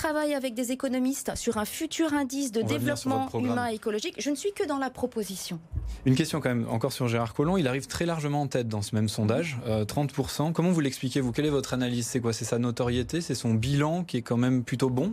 Travaille 0.00 0.32
avec 0.32 0.54
des 0.54 0.72
économistes 0.72 1.32
sur 1.36 1.58
un 1.58 1.66
futur 1.66 2.14
indice 2.14 2.52
de 2.52 2.62
développement 2.62 3.28
humain 3.34 3.70
et 3.70 3.74
écologique. 3.74 4.14
Je 4.18 4.30
ne 4.30 4.34
suis 4.34 4.50
que 4.54 4.66
dans 4.66 4.78
la 4.78 4.88
proposition. 4.88 5.60
Une 6.06 6.14
question 6.14 6.40
quand 6.40 6.48
même 6.48 6.66
encore 6.70 6.92
sur 6.92 7.06
Gérard 7.06 7.34
Collomb. 7.34 7.58
Il 7.58 7.68
arrive 7.68 7.86
très 7.86 8.06
largement 8.06 8.40
en 8.40 8.46
tête 8.46 8.66
dans 8.66 8.80
ce 8.80 8.94
même 8.94 9.10
sondage, 9.10 9.58
30%. 9.66 10.48
Euh, 10.48 10.52
Comment 10.52 10.70
vous 10.70 10.80
l'expliquez 10.80 11.20
vous 11.20 11.32
Quelle 11.32 11.44
est 11.44 11.50
votre 11.50 11.74
analyse? 11.74 12.06
C'est 12.06 12.20
quoi? 12.20 12.32
C'est 12.32 12.46
sa 12.46 12.58
notoriété? 12.58 13.20
C'est 13.20 13.34
son 13.34 13.52
bilan 13.52 14.02
qui 14.04 14.16
est 14.16 14.22
quand 14.22 14.38
même 14.38 14.64
plutôt 14.64 14.88
bon? 14.88 15.12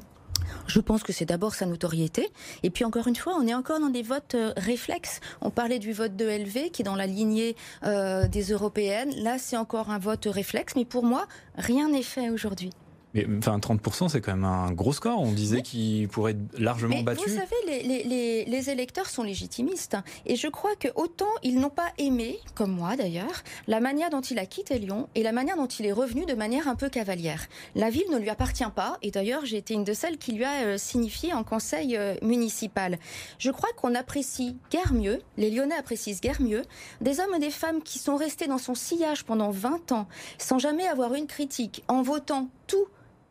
Je 0.67 0.79
pense 0.79 1.03
que 1.03 1.11
c'est 1.11 1.25
d'abord 1.25 1.53
sa 1.53 1.65
notoriété. 1.65 2.29
Et 2.63 2.69
puis 2.69 2.85
encore 2.85 3.07
une 3.07 3.15
fois, 3.17 3.35
on 3.37 3.45
est 3.45 3.55
encore 3.55 3.81
dans 3.81 3.89
des 3.89 4.03
votes 4.03 4.35
euh, 4.35 4.53
réflexes. 4.55 5.19
On 5.41 5.49
parlait 5.49 5.79
du 5.79 5.91
vote 5.91 6.15
de 6.15 6.25
LV 6.25 6.71
qui 6.71 6.83
est 6.83 6.85
dans 6.85 6.95
la 6.95 7.07
lignée 7.07 7.57
euh, 7.83 8.29
des 8.29 8.53
européennes. 8.53 9.13
Là, 9.17 9.37
c'est 9.37 9.57
encore 9.57 9.89
un 9.89 9.99
vote 9.99 10.29
réflexe. 10.31 10.75
Mais 10.77 10.85
pour 10.85 11.03
moi, 11.03 11.27
rien 11.57 11.89
n'est 11.89 12.03
fait 12.03 12.29
aujourd'hui. 12.29 12.71
Mais 13.13 13.25
enfin, 13.37 13.57
30%, 13.57 14.09
c'est 14.09 14.21
quand 14.21 14.33
même 14.33 14.43
un 14.43 14.71
gros 14.71 14.93
score. 14.93 15.19
On 15.19 15.31
disait 15.31 15.61
qu'il 15.61 16.07
pourrait 16.07 16.31
être 16.31 16.59
largement 16.59 17.01
battu. 17.01 17.29
Vous 17.29 17.35
savez, 17.35 17.83
les, 17.83 18.45
les, 18.45 18.69
électeurs 18.69 19.07
sont 19.07 19.23
légitimistes. 19.23 19.97
Et 20.25 20.35
je 20.35 20.47
crois 20.47 20.75
que 20.75 20.89
autant 20.95 21.25
ils 21.41 21.59
n'ont 21.59 21.69
pas 21.69 21.91
aimé, 21.97 22.39
comme 22.53 22.71
moi 22.71 22.95
d'ailleurs, 22.95 23.43
la 23.67 23.79
manière 23.79 24.09
dont 24.09 24.21
il 24.21 24.39
a 24.39 24.45
quitté 24.45 24.77
Lyon 24.77 25.07
et 25.15 25.23
la 25.23 25.31
manière 25.31 25.55
dont 25.55 25.67
il 25.67 25.85
est 25.85 25.91
revenu 25.91 26.25
de 26.25 26.33
manière 26.33 26.67
un 26.67 26.75
peu 26.75 26.89
cavalière. 26.89 27.47
La 27.75 27.89
ville 27.89 28.09
ne 28.11 28.17
lui 28.17 28.29
appartient 28.29 28.63
pas. 28.75 28.97
Et 29.01 29.11
d'ailleurs, 29.11 29.45
j'ai 29.45 29.57
été 29.57 29.73
une 29.73 29.83
de 29.83 29.93
celles 29.93 30.17
qui 30.17 30.33
lui 30.33 30.43
a 30.43 30.63
euh, 30.63 30.77
signifié 30.77 31.33
en 31.33 31.43
conseil 31.43 31.95
euh, 31.95 32.15
municipal. 32.21 32.99
Je 33.39 33.51
crois 33.51 33.69
qu'on 33.77 33.95
apprécie 33.95 34.57
guère 34.69 34.93
mieux, 34.93 35.21
les 35.37 35.49
Lyonnais 35.49 35.75
apprécient 35.75 36.07
guère 36.21 36.41
mieux, 36.41 36.63
des 37.01 37.19
hommes 37.19 37.33
et 37.35 37.39
des 37.39 37.49
femmes 37.49 37.81
qui 37.81 37.99
sont 37.99 38.15
restés 38.15 38.47
dans 38.47 38.57
son 38.57 38.75
sillage 38.75 39.23
pendant 39.23 39.51
20 39.51 39.91
ans, 39.91 40.07
sans 40.37 40.59
jamais 40.59 40.87
avoir 40.87 41.13
une 41.13 41.27
critique, 41.27 41.83
en 41.87 42.01
votant 42.01 42.49
tout 42.67 42.87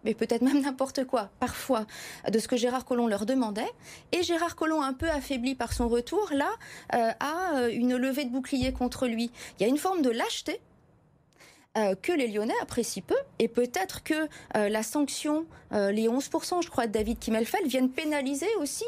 mais 0.06 0.14
peut-être 0.14 0.42
même 0.42 0.62
n'importe 0.62 1.04
quoi, 1.04 1.30
parfois, 1.40 1.84
de 2.30 2.38
ce 2.38 2.46
que 2.46 2.56
Gérard 2.56 2.84
Collomb 2.84 3.08
leur 3.08 3.26
demandait. 3.26 3.70
Et 4.12 4.22
Gérard 4.22 4.54
Collomb, 4.54 4.80
un 4.80 4.94
peu 4.94 5.10
affaibli 5.10 5.56
par 5.56 5.72
son 5.72 5.88
retour, 5.88 6.30
là, 6.32 6.50
euh, 6.94 7.10
a 7.18 7.56
euh, 7.56 7.70
une 7.72 7.96
levée 7.96 8.24
de 8.24 8.30
bouclier 8.30 8.72
contre 8.72 9.08
lui. 9.08 9.32
Il 9.58 9.64
y 9.64 9.66
a 9.66 9.68
une 9.68 9.78
forme 9.78 10.02
de 10.02 10.10
lâcheté 10.10 10.60
euh, 11.76 11.96
que 12.00 12.12
les 12.12 12.28
Lyonnais 12.28 12.54
apprécient 12.62 13.02
peu, 13.04 13.16
et 13.40 13.48
peut-être 13.48 14.04
que 14.04 14.28
la 14.54 14.82
sanction, 14.82 15.44
les 15.72 16.08
11%, 16.08 16.62
je 16.62 16.70
crois, 16.70 16.86
de 16.86 16.92
David 16.92 17.18
Kimmelfeld, 17.18 17.66
viennent 17.66 17.90
pénaliser 17.90 18.48
aussi 18.60 18.84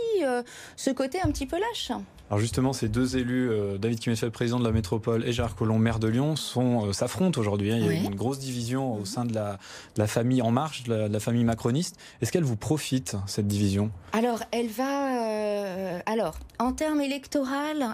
ce 0.77 0.91
côté 0.91 1.21
un 1.21 1.31
petit 1.31 1.47
peu 1.47 1.59
lâche. 1.59 1.93
Alors 2.31 2.41
justement, 2.41 2.75
ces 2.75 2.89
deux 2.89 3.17
élus, 3.17 3.51
euh, 3.51 3.79
David 3.79 4.01
Kimmelfeld, 4.01 4.33
président 4.33 4.59
de 4.59 4.65
la 4.65 4.71
métropole, 4.71 5.27
et 5.27 5.33
Gérard 5.33 5.57
Collomb, 5.57 5.79
maire 5.79 5.99
de 5.99 6.09
Lyon, 6.09 6.37
sont 6.37 6.89
euh, 6.89 6.93
s'affrontent 6.93 7.41
aujourd'hui. 7.41 7.73
Hein. 7.73 7.79
Il 7.81 7.87
y 7.87 7.89
a 7.89 7.93
une 7.93 8.15
grosse 8.15 8.39
division 8.39 8.97
au 8.97 9.07
sein 9.07 9.25
de 9.25 9.33
la, 9.33 9.59
la 9.97 10.07
famille 10.07 10.43
En 10.43 10.51
Marche, 10.51 10.83
de 10.83 10.95
la, 10.95 11.21
famille 11.21 11.45
macroniste. 11.45 11.97
Est-ce 12.21 12.31
qu'elle 12.31 12.45
vous 12.45 12.57
profite, 12.57 13.17
cette 13.27 13.47
division? 13.47 13.91
Alors, 14.13 14.43
elle 14.53 14.69
va... 14.69 15.23
Euh, 15.23 16.01
alors, 16.05 16.39
en 16.59 16.73
termes 16.73 17.01
électoraux, 17.01 17.49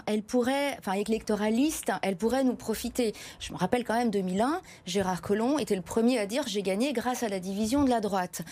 elle 0.06 0.22
pourrait... 0.22 0.76
Enfin, 0.80 0.94
électoraliste, 0.94 1.92
elle 2.02 2.16
pourrait 2.16 2.42
nous 2.42 2.56
profiter. 2.56 3.12
Je 3.38 3.52
me 3.52 3.58
rappelle 3.58 3.84
quand 3.84 3.94
même 3.94 4.10
2001, 4.10 4.60
Gérard 4.84 5.22
Collomb 5.22 5.58
était 5.60 5.76
le 5.76 5.82
premier 5.82 6.18
à 6.18 6.26
dire 6.26 6.42
«j'ai 6.48 6.62
gagné 6.62 6.92
grâce 6.92 7.22
à 7.22 7.28
la 7.28 7.38
division 7.38 7.84
de 7.84 7.90
la 7.90 8.00
droite 8.00 8.42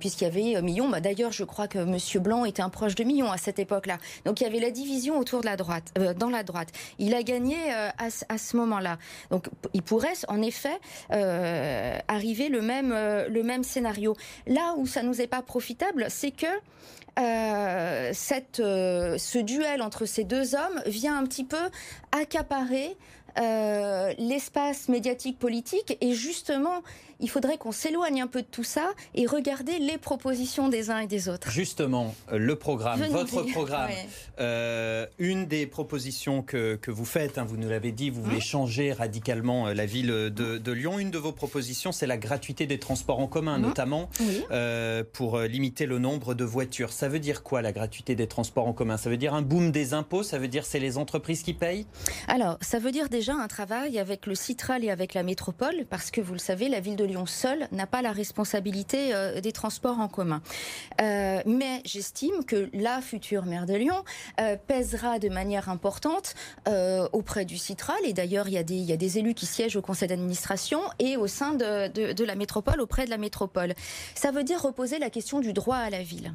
Puisqu'il 0.00 0.24
y 0.24 0.26
avait 0.26 0.62
Millon, 0.62 0.88
bah, 0.88 1.00
d'ailleurs, 1.00 1.30
je 1.30 1.44
crois 1.44 1.68
que 1.68 1.78
M. 1.78 2.22
Blanc 2.22 2.44
était 2.44 2.62
un 2.62 2.70
proche 2.70 2.96
de 2.96 3.04
Millon 3.04 3.30
à 3.30 3.36
cette 3.36 3.60
époque-là. 3.60 3.98
Donc, 4.24 4.40
il 4.40 4.44
y 4.44 4.46
avait 4.46 4.60
la 4.60 4.70
division 4.70 5.18
de 5.36 5.46
la 5.46 5.56
droite, 5.56 5.92
euh, 5.98 6.14
dans 6.14 6.30
la 6.30 6.42
droite. 6.42 6.70
Il 6.98 7.14
a 7.14 7.22
gagné 7.22 7.56
euh, 7.70 7.90
à, 7.98 8.38
ce 8.38 8.56
moment-là. 8.56 8.98
Donc, 9.30 9.48
il 9.74 9.82
pourrait 9.82 10.14
en 10.28 10.40
effet 10.42 10.78
euh, 11.12 11.98
arriver 12.08 12.48
le 12.48 12.62
même, 12.62 13.62
scénario. 13.62 14.16
Là 14.46 14.74
où 14.78 14.86
ça 14.86 15.02
nous 15.02 15.20
est 15.20 15.26
pas 15.26 15.42
profitable, 15.42 16.06
c'est 16.08 16.30
que 16.30 16.46
ce 18.56 19.38
duel 19.38 19.82
entre 19.82 20.06
ces 20.06 20.24
deux 20.24 20.54
hommes 20.54 20.80
vient 20.86 21.18
un 21.18 21.24
petit 21.24 21.44
peu 21.44 21.56
accaparer 22.12 22.96
l'espace 24.18 24.88
médiatique 24.88 25.38
politique 25.38 25.98
et 26.00 26.12
justement, 26.12 26.82
il 27.20 27.28
faudrait 27.28 27.58
qu'on 27.58 27.72
s'éloigne 27.72 28.22
un 28.22 28.26
peu 28.26 28.42
de 28.42 28.46
tout 28.46 28.64
ça 28.64 28.92
et 29.14 29.26
regarder 29.26 29.78
les 29.78 29.98
propositions 29.98 30.68
des 30.68 30.90
uns 30.90 31.00
et 31.00 31.06
des 31.06 31.28
autres. 31.28 31.50
Justement, 31.50 32.14
euh, 32.32 32.38
le 32.38 32.56
programme, 32.56 33.02
votre 33.10 33.42
programme, 33.42 33.90
euh, 34.40 35.06
une 35.18 35.46
des 35.46 35.66
propositions 35.66 36.42
que, 36.42 36.76
que 36.76 36.90
vous 36.90 37.04
faites, 37.04 37.38
hein, 37.38 37.44
vous 37.44 37.56
nous 37.56 37.68
l'avez 37.68 37.92
dit, 37.92 38.10
vous 38.10 38.22
voulez 38.22 38.36
hein 38.36 38.40
changer 38.40 38.92
radicalement 38.92 39.68
la 39.68 39.86
ville 39.86 40.08
de, 40.08 40.72
Lyon. 40.72 40.98
Une 40.98 41.10
de 41.10 41.18
vos 41.18 41.32
propositions, 41.32 41.92
c'est 41.92 42.06
la 42.06 42.18
gratuité 42.18 42.66
des 42.66 42.78
transports 42.78 43.18
en 43.20 43.26
commun, 43.26 43.54
hein 43.54 43.58
notamment 43.58 44.08
pour 45.12 45.38
limiter 45.40 45.86
le 45.86 45.98
nombre 45.98 46.34
de 46.34 46.44
voitures. 46.44 46.92
Ça 46.92 47.08
veut 47.08 47.18
dire 47.18 47.42
quoi 47.42 47.62
la 47.62 47.72
gratuité 47.72 48.14
des 48.14 48.26
transports 48.26 48.66
en 48.66 48.72
commun? 48.72 48.96
Ça 48.96 49.10
veut 49.10 49.16
dire 49.16 49.34
un 49.34 49.42
boom 49.42 49.72
des 49.72 49.94
impôts? 49.94 50.22
Ça 50.22 50.38
veut 50.38 50.48
dire 50.48 50.64
c'est 50.64 50.78
les 50.78 50.98
entreprises 50.98 51.42
qui 51.42 51.54
payent? 51.54 51.86
Alors, 52.28 52.58
ça 52.60 52.78
veut 52.78 52.92
dire 52.92 53.08
déjà 53.08 53.34
un 53.34 53.48
travail 53.48 53.98
avec 53.98 54.26
le 54.26 54.34
Citral 54.34 54.84
et 54.84 54.90
avec 54.90 55.14
la 55.14 55.22
métropole, 55.22 55.86
parce 55.88 56.10
que 56.10 56.20
vous 56.20 56.34
le 56.34 56.38
savez, 56.38 56.68
la 56.68 56.80
ville 56.80 56.96
de 56.96 57.07
Lyon 57.08 57.26
seule 57.26 57.68
n'a 57.72 57.86
pas 57.86 58.02
la 58.02 58.12
responsabilité 58.12 59.14
euh, 59.14 59.40
des 59.40 59.52
transports 59.52 59.98
en 59.98 60.08
commun. 60.08 60.42
Euh, 61.00 61.40
mais 61.46 61.82
j'estime 61.84 62.44
que 62.44 62.70
la 62.72 63.00
future 63.00 63.44
maire 63.44 63.66
de 63.66 63.74
Lyon 63.74 64.04
euh, 64.40 64.56
pèsera 64.66 65.18
de 65.18 65.28
manière 65.28 65.68
importante 65.68 66.34
auprès 67.12 67.44
du 67.44 67.56
Citral, 67.56 67.96
et 68.04 68.12
d'ailleurs 68.12 68.48
il, 68.48 68.54
y 68.54 68.92
a 68.92 68.96
des 68.96 69.18
élus 69.18 69.34
qui 69.34 69.46
siègent 69.46 69.76
au 69.76 69.82
conseil 69.82 70.08
d'administration 70.08 70.80
et 70.98 71.16
au 71.16 71.26
sein 71.26 71.54
de 71.54 72.24
la 72.24 72.34
métropole, 72.34 72.80
auprès 72.80 73.04
de 73.04 73.10
la 73.10 73.16
métropole. 73.16 73.74
Ça 74.14 74.30
veut 74.30 74.44
dire 74.44 74.62
reposer 74.62 74.98
la 74.98 75.10
question 75.10 75.40
du 75.40 75.52
droit 75.52 75.76
à 75.76 75.90
la 75.90 76.02
ville 76.02 76.34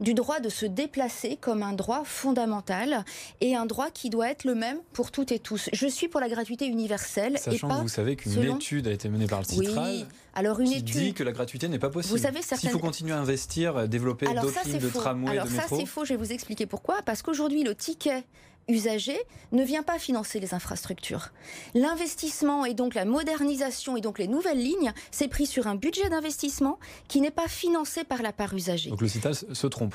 du 0.00 0.14
droit 0.14 0.40
de 0.40 0.48
se 0.48 0.66
déplacer 0.66 1.36
comme 1.40 1.62
un 1.62 1.72
droit 1.72 2.02
fondamental 2.04 3.04
et 3.40 3.54
un 3.54 3.66
droit 3.66 3.90
qui 3.90 4.10
doit 4.10 4.30
être 4.30 4.44
le 4.44 4.54
même 4.54 4.78
pour 4.92 5.10
toutes 5.10 5.32
et 5.32 5.38
tous. 5.38 5.68
Je 5.72 5.86
suis 5.86 6.08
pour 6.08 6.20
la 6.20 6.28
gratuité 6.28 6.66
universelle. 6.66 7.38
Sachant 7.38 7.68
que 7.68 7.82
vous 7.82 7.88
savez 7.88 8.16
qu'une 8.16 8.42
étude 8.42 8.88
a 8.88 8.92
été 8.92 9.08
menée 9.08 9.26
par 9.26 9.40
le 9.40 9.44
Citral. 9.44 10.06
Alors 10.34 10.60
une 10.60 10.68
qui 10.68 10.78
étude... 10.78 10.96
dit 10.96 11.14
que 11.14 11.24
la 11.24 11.32
gratuité 11.32 11.68
n'est 11.68 11.78
pas 11.78 11.90
possible. 11.90 12.16
Vous 12.16 12.22
savez, 12.22 12.40
S'il 12.42 12.70
faut 12.70 12.78
continuer 12.78 13.12
à 13.12 13.18
investir, 13.18 13.88
développer 13.88 14.26
d'autres 14.26 14.66
lignes 14.66 14.78
de 14.78 14.88
tramway, 14.88 15.30
Alors 15.30 15.46
de 15.46 15.50
ça, 15.50 15.64
c'est 15.68 15.86
faux. 15.86 16.04
Je 16.04 16.14
vais 16.14 16.18
vous 16.18 16.32
expliquer 16.32 16.66
pourquoi. 16.66 17.02
Parce 17.04 17.22
qu'aujourd'hui, 17.22 17.64
le 17.64 17.74
ticket 17.74 18.24
usager 18.70 19.18
ne 19.52 19.62
vient 19.62 19.82
pas 19.82 19.98
financer 19.98 20.40
les 20.40 20.54
infrastructures. 20.54 21.30
L'investissement 21.74 22.64
et 22.64 22.74
donc 22.74 22.94
la 22.94 23.04
modernisation 23.04 23.96
et 23.96 24.00
donc 24.00 24.18
les 24.18 24.28
nouvelles 24.28 24.58
lignes, 24.58 24.92
c'est 25.10 25.28
pris 25.28 25.46
sur 25.46 25.66
un 25.66 25.74
budget 25.74 26.08
d'investissement 26.08 26.78
qui 27.08 27.20
n'est 27.20 27.30
pas 27.30 27.48
financé 27.48 28.04
par 28.04 28.22
la 28.22 28.32
part 28.32 28.54
usagée. 28.54 28.90
Donc 28.90 29.00
le 29.00 29.08
CITAL 29.08 29.34
se 29.34 29.66
trompe. 29.66 29.94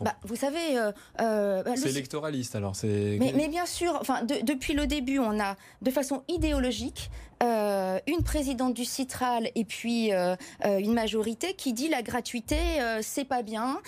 Bah, 0.00 0.16
vous 0.24 0.36
savez, 0.36 0.76
euh, 0.76 0.92
euh, 1.20 1.62
bah, 1.62 1.72
c'est 1.76 1.90
électoraliste 1.90 2.54
alors. 2.54 2.74
Mais, 2.82 3.32
mais, 3.34 3.48
bien 3.48 3.66
sûr, 3.66 3.96
enfin, 4.00 4.22
depuis 4.24 4.74
le 4.74 4.86
début, 4.86 5.18
on 5.18 5.38
a 5.40 5.56
de 5.82 5.90
façon 5.90 6.22
idéologique 6.28 7.10
euh, 7.42 7.98
une 8.06 8.22
présidente 8.22 8.74
du 8.74 8.84
Citral 8.84 9.50
et 9.54 9.64
puis 9.64 10.12
euh, 10.12 10.36
euh, 10.64 10.78
une 10.78 10.92
majorité 10.92 11.54
qui 11.54 11.72
dit 11.72 11.88
la 11.88 12.02
gratuité 12.02 12.56
c'est 13.00 13.24
pas 13.24 13.42
bien 13.42 13.80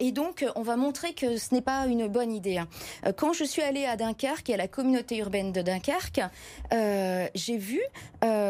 et 0.00 0.12
donc 0.12 0.44
on 0.56 0.62
va 0.62 0.76
montrer 0.76 1.12
que 1.12 1.36
ce 1.36 1.54
n'est 1.54 1.60
pas 1.60 1.86
une 1.86 2.08
bonne 2.08 2.32
idée. 2.32 2.62
Quand 3.16 3.32
je 3.32 3.44
suis 3.44 3.62
allée 3.62 3.84
à 3.84 3.96
Dunkerque 3.96 4.50
et 4.50 4.54
à 4.54 4.56
la 4.56 4.68
communauté 4.68 5.18
urbaine 5.18 5.52
de 5.52 5.62
Dunkerque, 5.62 6.20
j'ai 7.34 7.56
vu 7.56 7.80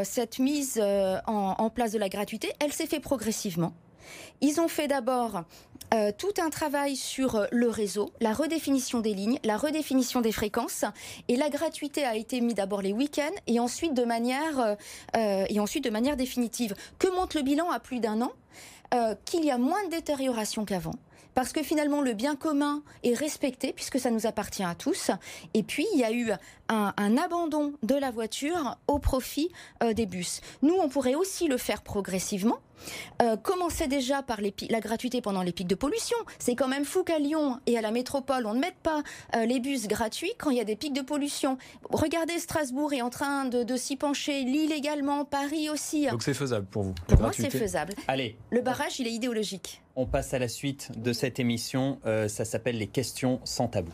cette 0.04 0.38
mise 0.38 0.80
en 1.26 1.70
place 1.70 1.92
de 1.92 1.98
la 1.98 2.08
gratuité. 2.08 2.52
Elle 2.61 2.72
s'est 2.72 2.87
fait 2.87 3.00
progressivement. 3.00 3.72
Ils 4.40 4.61
ont 4.61 4.68
fait 4.68 4.88
d'abord 4.88 5.42
euh, 5.94 6.12
tout 6.16 6.35
un 6.38 6.51
travail 6.51 6.96
sur 6.96 7.37
euh, 7.37 7.46
le 7.51 7.70
réseau, 7.70 8.12
la 8.20 8.35
redéfinition 8.35 9.01
des 9.01 9.14
lignes, 9.14 9.38
la 9.42 9.57
redéfinition 9.57 10.20
des 10.20 10.33
fréquences, 10.33 10.85
et 11.29 11.37
la 11.37 11.48
gratuité 11.48 12.05
a 12.05 12.14
été 12.14 12.42
mise 12.42 12.57
d'abord 12.57 12.83
les 12.83 12.92
week-ends 12.92 13.35
et 13.46 13.59
ensuite 13.59 13.94
de 13.94 14.05
manière 14.05 14.77
euh, 15.16 15.44
et 15.48 15.61
ensuite 15.61 15.85
de 15.85 15.90
manière 15.90 16.16
définitive. 16.16 16.74
Que 16.98 17.09
montre 17.09 17.38
le 17.38 17.42
bilan 17.42 17.70
à 17.70 17.81
plus 17.81 18.01
d'un 18.01 18.20
an? 18.22 18.33
Qu'il 19.27 19.44
y 19.44 19.51
a 19.51 19.59
moins 19.59 19.85
de 19.85 19.90
détérioration 19.90 20.64
qu'avant 20.64 20.94
parce 21.35 21.53
que 21.53 21.62
finalement 21.62 22.01
le 22.01 22.14
bien 22.14 22.37
commun 22.37 22.83
est 23.03 23.12
respecté 23.12 23.74
puisque 23.74 24.01
ça 24.01 24.11
nous 24.11 24.27
appartient 24.27 24.64
à 24.64 24.74
tous. 24.74 25.11
Et 25.53 25.62
puis 25.62 25.87
il 25.92 26.01
y 26.01 26.05
a 26.05 26.11
eu 26.11 26.31
un, 26.70 27.16
abandon 27.18 27.74
de 27.83 27.94
la 27.94 28.11
voiture 28.11 28.79
au 28.87 28.98
profit 28.98 29.51
des 29.94 30.07
bus. 30.07 30.40
Nous, 30.62 30.74
on 30.74 30.88
pourrait 30.88 31.16
aussi 31.16 31.48
le 31.48 31.59
faire 31.59 31.83
progressivement 31.83 32.61
euh, 33.23 33.37
commencez 33.37 33.87
déjà 33.87 34.23
par 34.23 34.41
la 34.41 34.81
gratuité 34.81 35.21
pendant 35.21 35.43
les 35.43 35.53
pics 35.53 35.67
de 35.67 35.75
pollution. 35.75 36.17
C'est 36.38 36.55
quand 36.55 36.69
même 36.69 36.85
fou 36.85 37.05
qu'à 37.05 37.19
Lyon 37.19 37.59
et 37.67 37.79
à 37.79 37.81
la 37.81 37.91
métropole, 37.91 38.47
on 38.47 38.55
ne 38.55 38.61
mette 38.61 38.79
pas 38.83 39.03
euh, 39.37 39.45
les 39.47 39.61
bus 39.61 39.88
gratuits 39.88 40.33
quand 40.38 40.51
il 40.51 40.57
y 40.57 40.61
a 40.61 40.64
des 40.64 40.77
pics 40.77 40.93
de 40.93 41.03
pollution. 41.03 41.59
Regardez, 41.91 42.38
Strasbourg 42.38 42.93
est 42.93 43.03
en 43.03 43.11
train 43.11 43.45
de, 43.45 43.77
s'y 43.77 43.97
pencher, 43.97 44.45
Lille 44.45 44.73
également, 44.73 45.25
Paris 45.25 45.71
aussi. 45.71 46.07
Donc 46.07 46.23
c'est 46.23 46.35
faisable 46.35 46.67
pour 46.67 46.83
vous 46.83 46.95
Pour 47.07 47.21
moi, 47.21 47.31
c'est 47.33 47.51
faisable. 47.51 47.95
Allez. 48.07 48.37
Le 48.51 48.61
barrage, 48.61 49.01
il 49.01 49.07
est 49.07 49.12
idéologique. 49.12 49.83
On 49.97 50.07
passe 50.07 50.33
à 50.35 50.38
la 50.38 50.49
suite 50.49 50.91
de 50.97 51.12
cette 51.12 51.38
émission. 51.38 51.99
Euh, 52.07 52.29
ça 52.29 52.45
s'appelle 52.45 52.79
les 52.79 52.87
questions 52.87 53.41
sans 53.45 53.69
tabou. 53.69 53.93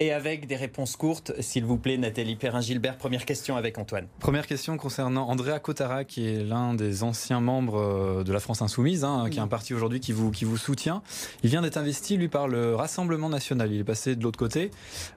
Et 0.00 0.12
avec 0.12 0.46
des 0.46 0.54
réponses 0.54 0.94
courtes, 0.94 1.32
s'il 1.40 1.64
vous 1.64 1.76
plaît, 1.76 1.96
Nathalie 1.96 2.36
Perrin-Gilbert. 2.36 2.98
Première 2.98 3.26
question 3.26 3.56
avec 3.56 3.78
Antoine. 3.78 4.06
Première 4.20 4.46
question 4.46 4.76
concernant 4.76 5.28
Andrea 5.28 5.58
Cotara, 5.58 6.04
qui 6.04 6.28
est 6.28 6.44
l'un 6.44 6.74
des 6.74 7.02
anciens 7.02 7.40
membres 7.40 7.80
euh, 7.80 8.22
de 8.22 8.32
la 8.32 8.38
France 8.38 8.62
Insoumise, 8.62 9.02
hein, 9.02 9.26
qui 9.28 9.38
est 9.38 9.40
un 9.40 9.48
parti 9.48 9.74
aujourd'hui 9.74 9.98
qui 9.98 10.12
vous, 10.12 10.30
qui 10.30 10.44
vous 10.44 10.56
soutient. 10.56 11.02
Il 11.42 11.50
vient 11.50 11.62
d'être 11.62 11.78
investi, 11.78 12.16
lui, 12.16 12.28
par 12.28 12.46
le 12.46 12.76
Rassemblement 12.76 13.28
National. 13.28 13.72
Il 13.72 13.80
est 13.80 13.84
passé 13.84 14.14
de 14.14 14.22
l'autre 14.22 14.38
côté. 14.38 14.70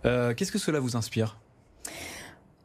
Euh, 0.06 0.34
qu'est-ce 0.34 0.52
que 0.52 0.58
cela 0.58 0.80
vous 0.80 0.96
inspire? 0.96 1.38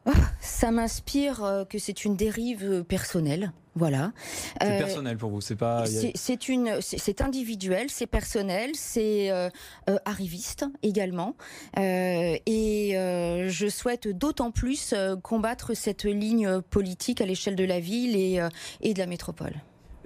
Ah, 0.07 0.11
Ça 0.59 0.71
m'inspire 0.71 1.43
euh, 1.43 1.65
que 1.65 1.77
c'est 1.77 2.03
une 2.03 2.15
dérive 2.15 2.83
personnelle. 2.85 3.51
Voilà. 3.75 4.11
C'est 4.59 4.71
euh, 4.71 4.77
personnel 4.79 5.15
pour 5.15 5.29
vous, 5.29 5.39
c'est 5.39 5.55
pas. 5.55 5.85
C'est 5.85 6.49
une, 6.49 6.79
c'est 6.81 7.21
individuel, 7.21 7.91
c'est 7.91 8.07
personnel, 8.07 8.71
c'est 8.73 9.29
euh, 9.29 9.51
euh, 9.87 9.97
arriviste 10.05 10.65
également, 10.81 11.35
et 11.77 12.93
je 12.95 13.67
souhaite 13.69 14.07
d'autant 14.07 14.49
plus 14.49 14.95
combattre 15.21 15.75
cette 15.75 16.05
ligne 16.05 16.61
politique 16.61 17.21
à 17.21 17.27
l'échelle 17.27 17.55
de 17.55 17.63
la 17.63 17.79
ville 17.79 18.15
et, 18.15 18.41
et 18.81 18.95
de 18.95 18.99
la 18.99 19.05
métropole. 19.05 19.53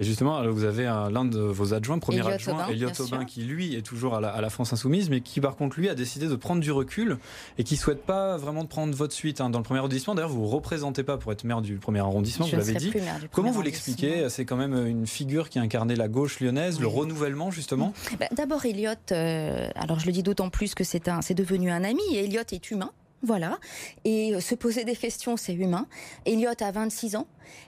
Et 0.02 0.04
justement, 0.04 0.42
vous 0.48 0.64
avez 0.64 0.84
l'un 0.84 1.24
de 1.24 1.38
vos 1.38 1.74
adjoints, 1.74 1.98
premier 1.98 2.26
adjoint, 2.26 2.66
Elliot 2.68 2.90
Aubin, 3.00 3.24
qui 3.24 3.42
lui 3.42 3.74
est 3.74 3.82
toujours 3.82 4.14
à 4.16 4.20
la, 4.20 4.50
France 4.50 4.72
Insoumise, 4.72 5.08
mais 5.08 5.20
qui 5.20 5.40
par 5.40 5.56
contre 5.56 5.78
lui 5.78 5.88
a 5.88 5.94
décidé 5.94 6.28
de 6.28 6.34
prendre 6.34 6.60
du 6.60 6.72
recul 6.72 7.18
et 7.56 7.64
qui 7.64 7.76
souhaite 7.76 8.02
pas 8.04 8.36
vraiment 8.36 8.66
prendre 8.66 8.94
votre 8.94 9.14
suite 9.14 9.40
hein, 9.40 9.48
dans 9.48 9.58
le 9.58 9.64
premier 9.64 9.78
arrondissement. 9.78 10.14
D'ailleurs, 10.14 10.30
vous 10.30 10.42
ne 10.42 10.48
représentez 10.48 11.04
pas 11.04 11.16
pour 11.16 11.32
être 11.32 11.44
maire 11.44 11.62
du 11.62 11.76
premier 11.76 12.00
arrondissement, 12.00 12.46
vous 12.46 12.56
l'avez 12.56 12.74
dit. 12.74 12.92
Comment 13.30 13.50
vous 13.50 13.62
l'expliquez? 13.62 14.28
C'est 14.28 14.44
quand 14.44 14.56
même 14.56 14.86
une 14.86 15.06
figure 15.06 15.48
qui 15.48 15.58
incarnait 15.58 15.96
la 15.96 16.08
gauche 16.08 16.40
lyonnaise, 16.40 16.80
le 16.80 16.86
renouvellement 16.86 17.50
justement? 17.50 17.92
Bah, 18.18 18.26
d'abord, 18.36 18.64
Elliot, 18.64 18.90
euh, 19.12 19.68
alors 19.74 20.00
je 20.00 20.06
le 20.06 20.12
dis 20.12 20.22
d'autant 20.22 20.50
plus 20.50 20.74
que 20.74 20.84
c'est 20.84 21.34
devenu 21.34 21.70
un 21.70 21.84
ami. 21.84 22.02
Et 22.12 22.24
Elliot 22.24 22.42
est 22.50 22.70
humain. 22.70 22.90
Voilà. 23.22 23.58
Et 24.04 24.34
euh, 24.34 24.40
se 24.40 24.54
poser 24.54 24.84
des 24.84 24.96
questions, 24.96 25.36
c'est 25.36 25.54
humain. 25.54 25.86
Elliot 26.26 26.50
a 26.60 26.70
26 26.70 27.16
ans. 27.16 27.26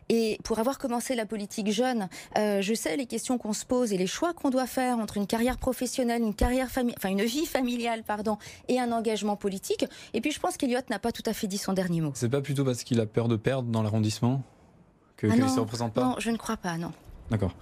Et 0.09 0.39
pour 0.45 0.59
avoir 0.59 0.79
commencé 0.79 1.15
la 1.15 1.27
politique 1.27 1.71
jeune, 1.71 2.09
euh, 2.39 2.61
je 2.61 2.75
sais 2.75 2.97
les 2.97 3.07
questions 3.07 3.39
qu'on 3.39 3.53
se 3.53 3.65
pose 3.65 3.93
et 3.93 3.99
les 3.99 4.07
choix 4.07 4.33
qu'on 4.33 4.51
doit 4.51 4.67
faire 4.67 4.99
entre 4.99 5.17
une 5.17 5.27
carrière 5.27 5.59
professionnelle, 5.59 6.23
une 6.23 6.35
carrière 6.35 6.69
enfin 6.69 7.09
une 7.09 7.23
vie 7.23 7.47
familiale, 7.47 8.03
pardon, 8.03 8.39
et 8.69 8.81
un 8.81 8.93
engagement 8.93 9.37
politique. 9.37 9.87
Et 10.13 10.21
puis 10.21 10.33
je 10.33 10.41
pense 10.41 10.57
qu'Eliott 10.57 10.89
n'a 10.91 10.99
pas 10.99 11.13
tout 11.13 11.23
à 11.27 11.33
fait 11.33 11.47
dit 11.47 11.59
son 11.59 11.73
dernier 11.73 12.01
mot. 12.01 12.13
C'est 12.15 12.29
pas 12.29 12.41
plutôt 12.41 12.65
parce 12.65 12.83
qu'il 12.83 13.01
a 13.01 13.07
peur 13.07 13.29
de 13.29 13.37
perdre 13.37 13.69
dans 13.69 13.83
l'arrondissement 13.83 14.43
que, 15.17 15.29
ah 15.31 15.49
se 15.49 15.61
représente 15.61 15.93
pas? 15.93 16.03
Non, 16.03 16.17
je 16.19 16.31
ne 16.31 16.37
crois 16.37 16.57
pas, 16.57 16.77
non. 16.77 16.93
D'accord. 17.31 17.53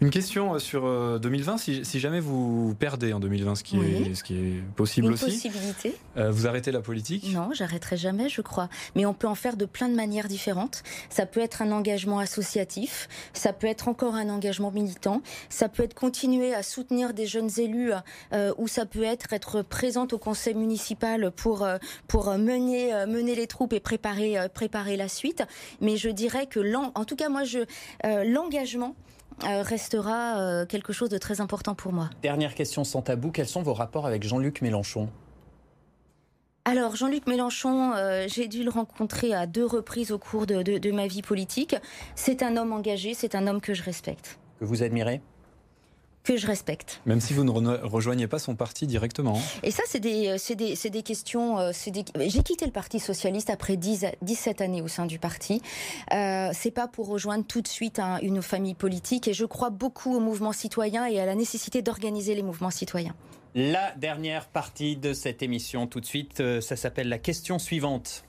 Une 0.00 0.08
question 0.08 0.54
euh, 0.54 0.58
sur 0.58 0.82
2020, 1.20 1.54
euh, 1.54 1.84
si, 1.84 2.00
jamais 2.00 2.20
vous 2.20 2.74
perdez 2.78 3.12
en 3.12 3.20
2020, 3.20 3.54
ce 3.54 3.62
qui, 3.62 3.76
est, 3.78 4.14
ce 4.14 4.24
qui 4.24 4.34
est 4.34 4.62
possible 4.76 5.08
Une 5.08 5.12
aussi. 5.12 5.26
possibilité. 5.26 5.94
Euh, 6.16 6.30
vous 6.30 6.46
arrêtez 6.46 6.72
la 6.72 6.80
politique? 6.80 7.30
Non, 7.34 7.50
j'arrêterai 7.52 7.98
jamais, 7.98 8.30
je 8.30 8.40
crois. 8.40 8.70
Mais 8.96 9.04
on 9.04 9.12
peut 9.12 9.26
en 9.26 9.34
faire 9.34 9.58
de 9.58 9.66
plein 9.66 9.90
de 9.90 9.94
manières 9.94 10.26
différentes. 10.26 10.82
Ça 11.10 11.26
peut 11.26 11.40
être 11.40 11.60
un 11.60 11.70
engagement 11.70 12.18
associatif, 12.18 13.08
ça 13.34 13.52
peut 13.52 13.66
être 13.66 13.88
encore 13.88 14.14
un 14.14 14.30
engagement 14.30 14.70
militant, 14.70 15.20
ça 15.50 15.68
peut 15.68 15.82
être 15.82 15.94
continuer 15.94 16.54
à 16.54 16.62
soutenir 16.62 17.12
des 17.12 17.26
jeunes 17.26 17.50
élus, 17.58 17.92
ou 18.58 18.68
ça 18.68 18.86
peut 18.86 19.02
être 19.02 19.32
être 19.32 19.62
présente 19.62 20.12
au 20.12 20.18
conseil 20.18 20.54
municipal 20.54 21.30
pour, 21.30 21.66
pour 22.08 22.32
mener, 22.38 22.92
mener 23.06 23.34
les 23.34 23.46
troupes 23.46 23.72
et 23.72 23.80
préparer, 23.80 24.36
préparer 24.54 24.96
la 24.96 25.08
suite. 25.08 25.42
Mais 25.80 25.96
je 25.96 26.08
dirais 26.08 26.46
que, 26.46 26.60
en 26.74 27.04
tout 27.04 27.16
cas, 27.16 27.28
moi, 27.28 27.44
je 27.44 27.60
l'engagement, 28.24 28.94
restera 29.42 30.38
euh, 30.38 30.66
quelque 30.66 30.92
chose 30.92 31.08
de 31.08 31.18
très 31.18 31.40
important 31.40 31.74
pour 31.74 31.92
moi. 31.92 32.10
Dernière 32.22 32.54
question 32.54 32.84
sans 32.84 33.02
tabou, 33.02 33.30
quels 33.30 33.48
sont 33.48 33.62
vos 33.62 33.74
rapports 33.74 34.06
avec 34.06 34.22
Jean-Luc 34.22 34.62
Mélenchon? 34.62 35.08
Alors 36.64 36.94
Jean-Luc 36.94 37.26
Mélenchon, 37.26 37.92
euh, 37.94 38.26
j'ai 38.28 38.46
dû 38.46 38.62
le 38.62 38.70
rencontrer 38.70 39.34
à 39.34 39.46
deux 39.46 39.64
reprises 39.64 40.12
au 40.12 40.18
cours 40.18 40.46
de, 40.46 40.90
ma 40.90 41.06
vie 41.06 41.22
politique. 41.22 41.74
C'est 42.14 42.42
un 42.42 42.56
homme 42.56 42.72
engagé, 42.72 43.14
c'est 43.14 43.34
un 43.34 43.46
homme 43.46 43.60
que 43.60 43.74
je 43.74 43.82
respecte. 43.82 44.38
Que 44.58 44.64
vous 44.66 44.82
admirez? 44.82 45.22
Que 46.30 46.36
je 46.36 46.46
respecte. 46.46 47.00
Même 47.06 47.20
si 47.20 47.34
vous 47.34 47.44
ne 47.44 47.76
rejoignez 47.82 48.26
pas 48.26 48.38
son 48.38 48.54
parti 48.54 48.86
directement. 48.86 49.36
Hein. 49.36 49.60
Et 49.62 49.70
ça, 49.70 49.82
c'est 49.86 50.00
des, 50.00 50.36
des, 50.56 50.90
des, 50.90 51.02
questions. 51.02 51.58
Euh, 51.58 51.72
des... 51.88 52.04
J'ai 52.28 52.42
quitté 52.42 52.64
le 52.66 52.70
Parti 52.70 53.00
socialiste 53.00 53.50
après 53.50 53.76
10, 53.76 54.06
17 54.22 54.60
années 54.60 54.82
au 54.82 54.88
sein 54.88 55.06
du 55.06 55.18
parti. 55.18 55.60
Euh, 56.12 56.50
c'est 56.52 56.70
pas 56.70 56.86
pour 56.86 57.08
rejoindre 57.08 57.44
tout 57.44 57.62
de 57.62 57.68
suite 57.68 58.00
une 58.22 58.42
famille 58.42 58.74
politique. 58.74 59.26
Et 59.26 59.34
je 59.34 59.44
crois 59.44 59.70
beaucoup 59.70 60.14
au 60.14 60.20
mouvement 60.20 60.52
citoyen 60.52 61.06
et 61.06 61.18
à 61.20 61.26
la 61.26 61.34
nécessité 61.34 61.82
d'organiser 61.82 62.34
les 62.34 62.42
mouvements 62.42 62.70
citoyens. 62.70 63.14
La 63.56 63.92
dernière 63.96 64.46
partie 64.46 64.96
de 64.96 65.12
cette 65.12 65.42
émission, 65.42 65.88
tout 65.88 66.00
de 66.00 66.06
suite, 66.06 66.38
euh, 66.38 66.60
ça 66.60 66.76
s'appelle 66.76 67.08
la 67.08 67.18
question 67.18 67.58
suivante. 67.58 68.24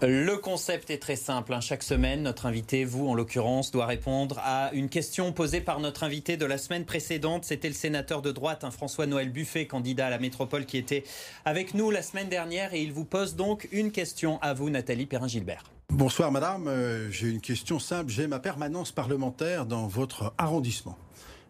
Le 0.00 0.36
concept 0.36 0.90
est 0.90 0.98
très 0.98 1.16
simple. 1.16 1.52
Hein. 1.52 1.60
Chaque 1.60 1.82
semaine, 1.82 2.22
notre 2.22 2.46
invité, 2.46 2.84
vous 2.84 3.08
en 3.08 3.14
l'occurrence, 3.14 3.72
doit 3.72 3.86
répondre 3.86 4.38
à 4.44 4.70
une 4.72 4.88
question 4.88 5.32
posée 5.32 5.60
par 5.60 5.80
notre 5.80 6.04
invité 6.04 6.36
de 6.36 6.46
la 6.46 6.56
semaine 6.56 6.84
précédente. 6.84 7.44
C'était 7.44 7.66
le 7.66 7.74
sénateur 7.74 8.22
de 8.22 8.30
droite, 8.30 8.62
hein, 8.62 8.70
François-Noël 8.70 9.32
Buffet, 9.32 9.66
candidat 9.66 10.06
à 10.06 10.10
la 10.10 10.20
métropole, 10.20 10.66
qui 10.66 10.76
était 10.76 11.02
avec 11.44 11.74
nous 11.74 11.90
la 11.90 12.02
semaine 12.02 12.28
dernière. 12.28 12.74
Et 12.74 12.82
il 12.82 12.92
vous 12.92 13.04
pose 13.04 13.34
donc 13.34 13.66
une 13.72 13.90
question 13.90 14.40
à 14.40 14.54
vous, 14.54 14.70
Nathalie 14.70 15.06
Perrin-Gilbert. 15.06 15.64
Bonsoir, 15.90 16.30
madame. 16.30 16.68
Euh, 16.68 17.10
j'ai 17.10 17.28
une 17.28 17.40
question 17.40 17.80
simple. 17.80 18.12
J'ai 18.12 18.28
ma 18.28 18.38
permanence 18.38 18.92
parlementaire 18.92 19.66
dans 19.66 19.88
votre 19.88 20.32
arrondissement. 20.38 20.96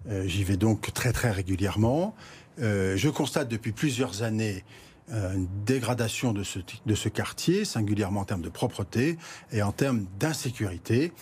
Euh, 0.08 0.26
j'y 0.26 0.44
vais 0.44 0.56
donc 0.56 0.94
très, 0.94 1.12
très 1.12 1.32
régulièrement. 1.32 2.14
Euh, 2.60 2.96
je 2.96 3.10
constate 3.10 3.48
depuis 3.48 3.72
plusieurs 3.72 4.22
années 4.22 4.64
une 5.10 5.48
dégradation 5.64 6.32
de 6.32 6.42
ce, 6.42 6.58
de 6.86 6.94
ce 6.94 7.08
quartier, 7.08 7.64
singulièrement 7.64 8.20
en 8.20 8.24
termes 8.24 8.42
de 8.42 8.48
propreté 8.48 9.18
et 9.52 9.62
en 9.62 9.72
termes 9.72 10.06
d'insécurité. 10.18 11.12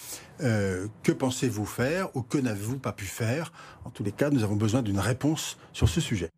Euh, 0.42 0.87
que 1.03 1.12
pensez-vous 1.12 1.64
faire 1.66 2.14
ou 2.14 2.22
que 2.22 2.38
n'avez-vous 2.38 2.79
pas 2.79 2.92
pu 2.92 3.07
faire? 3.07 3.53
En 3.85 3.90
tous 3.90 4.03
les 4.03 4.12
cas, 4.12 4.31
nous 4.31 4.42
avons 4.42 4.57
besoin 4.57 4.83
d'une 4.83 4.99
réponse 4.99 5.57
sur 5.72 5.88
ce 5.88 6.01
sujet. 6.01 6.31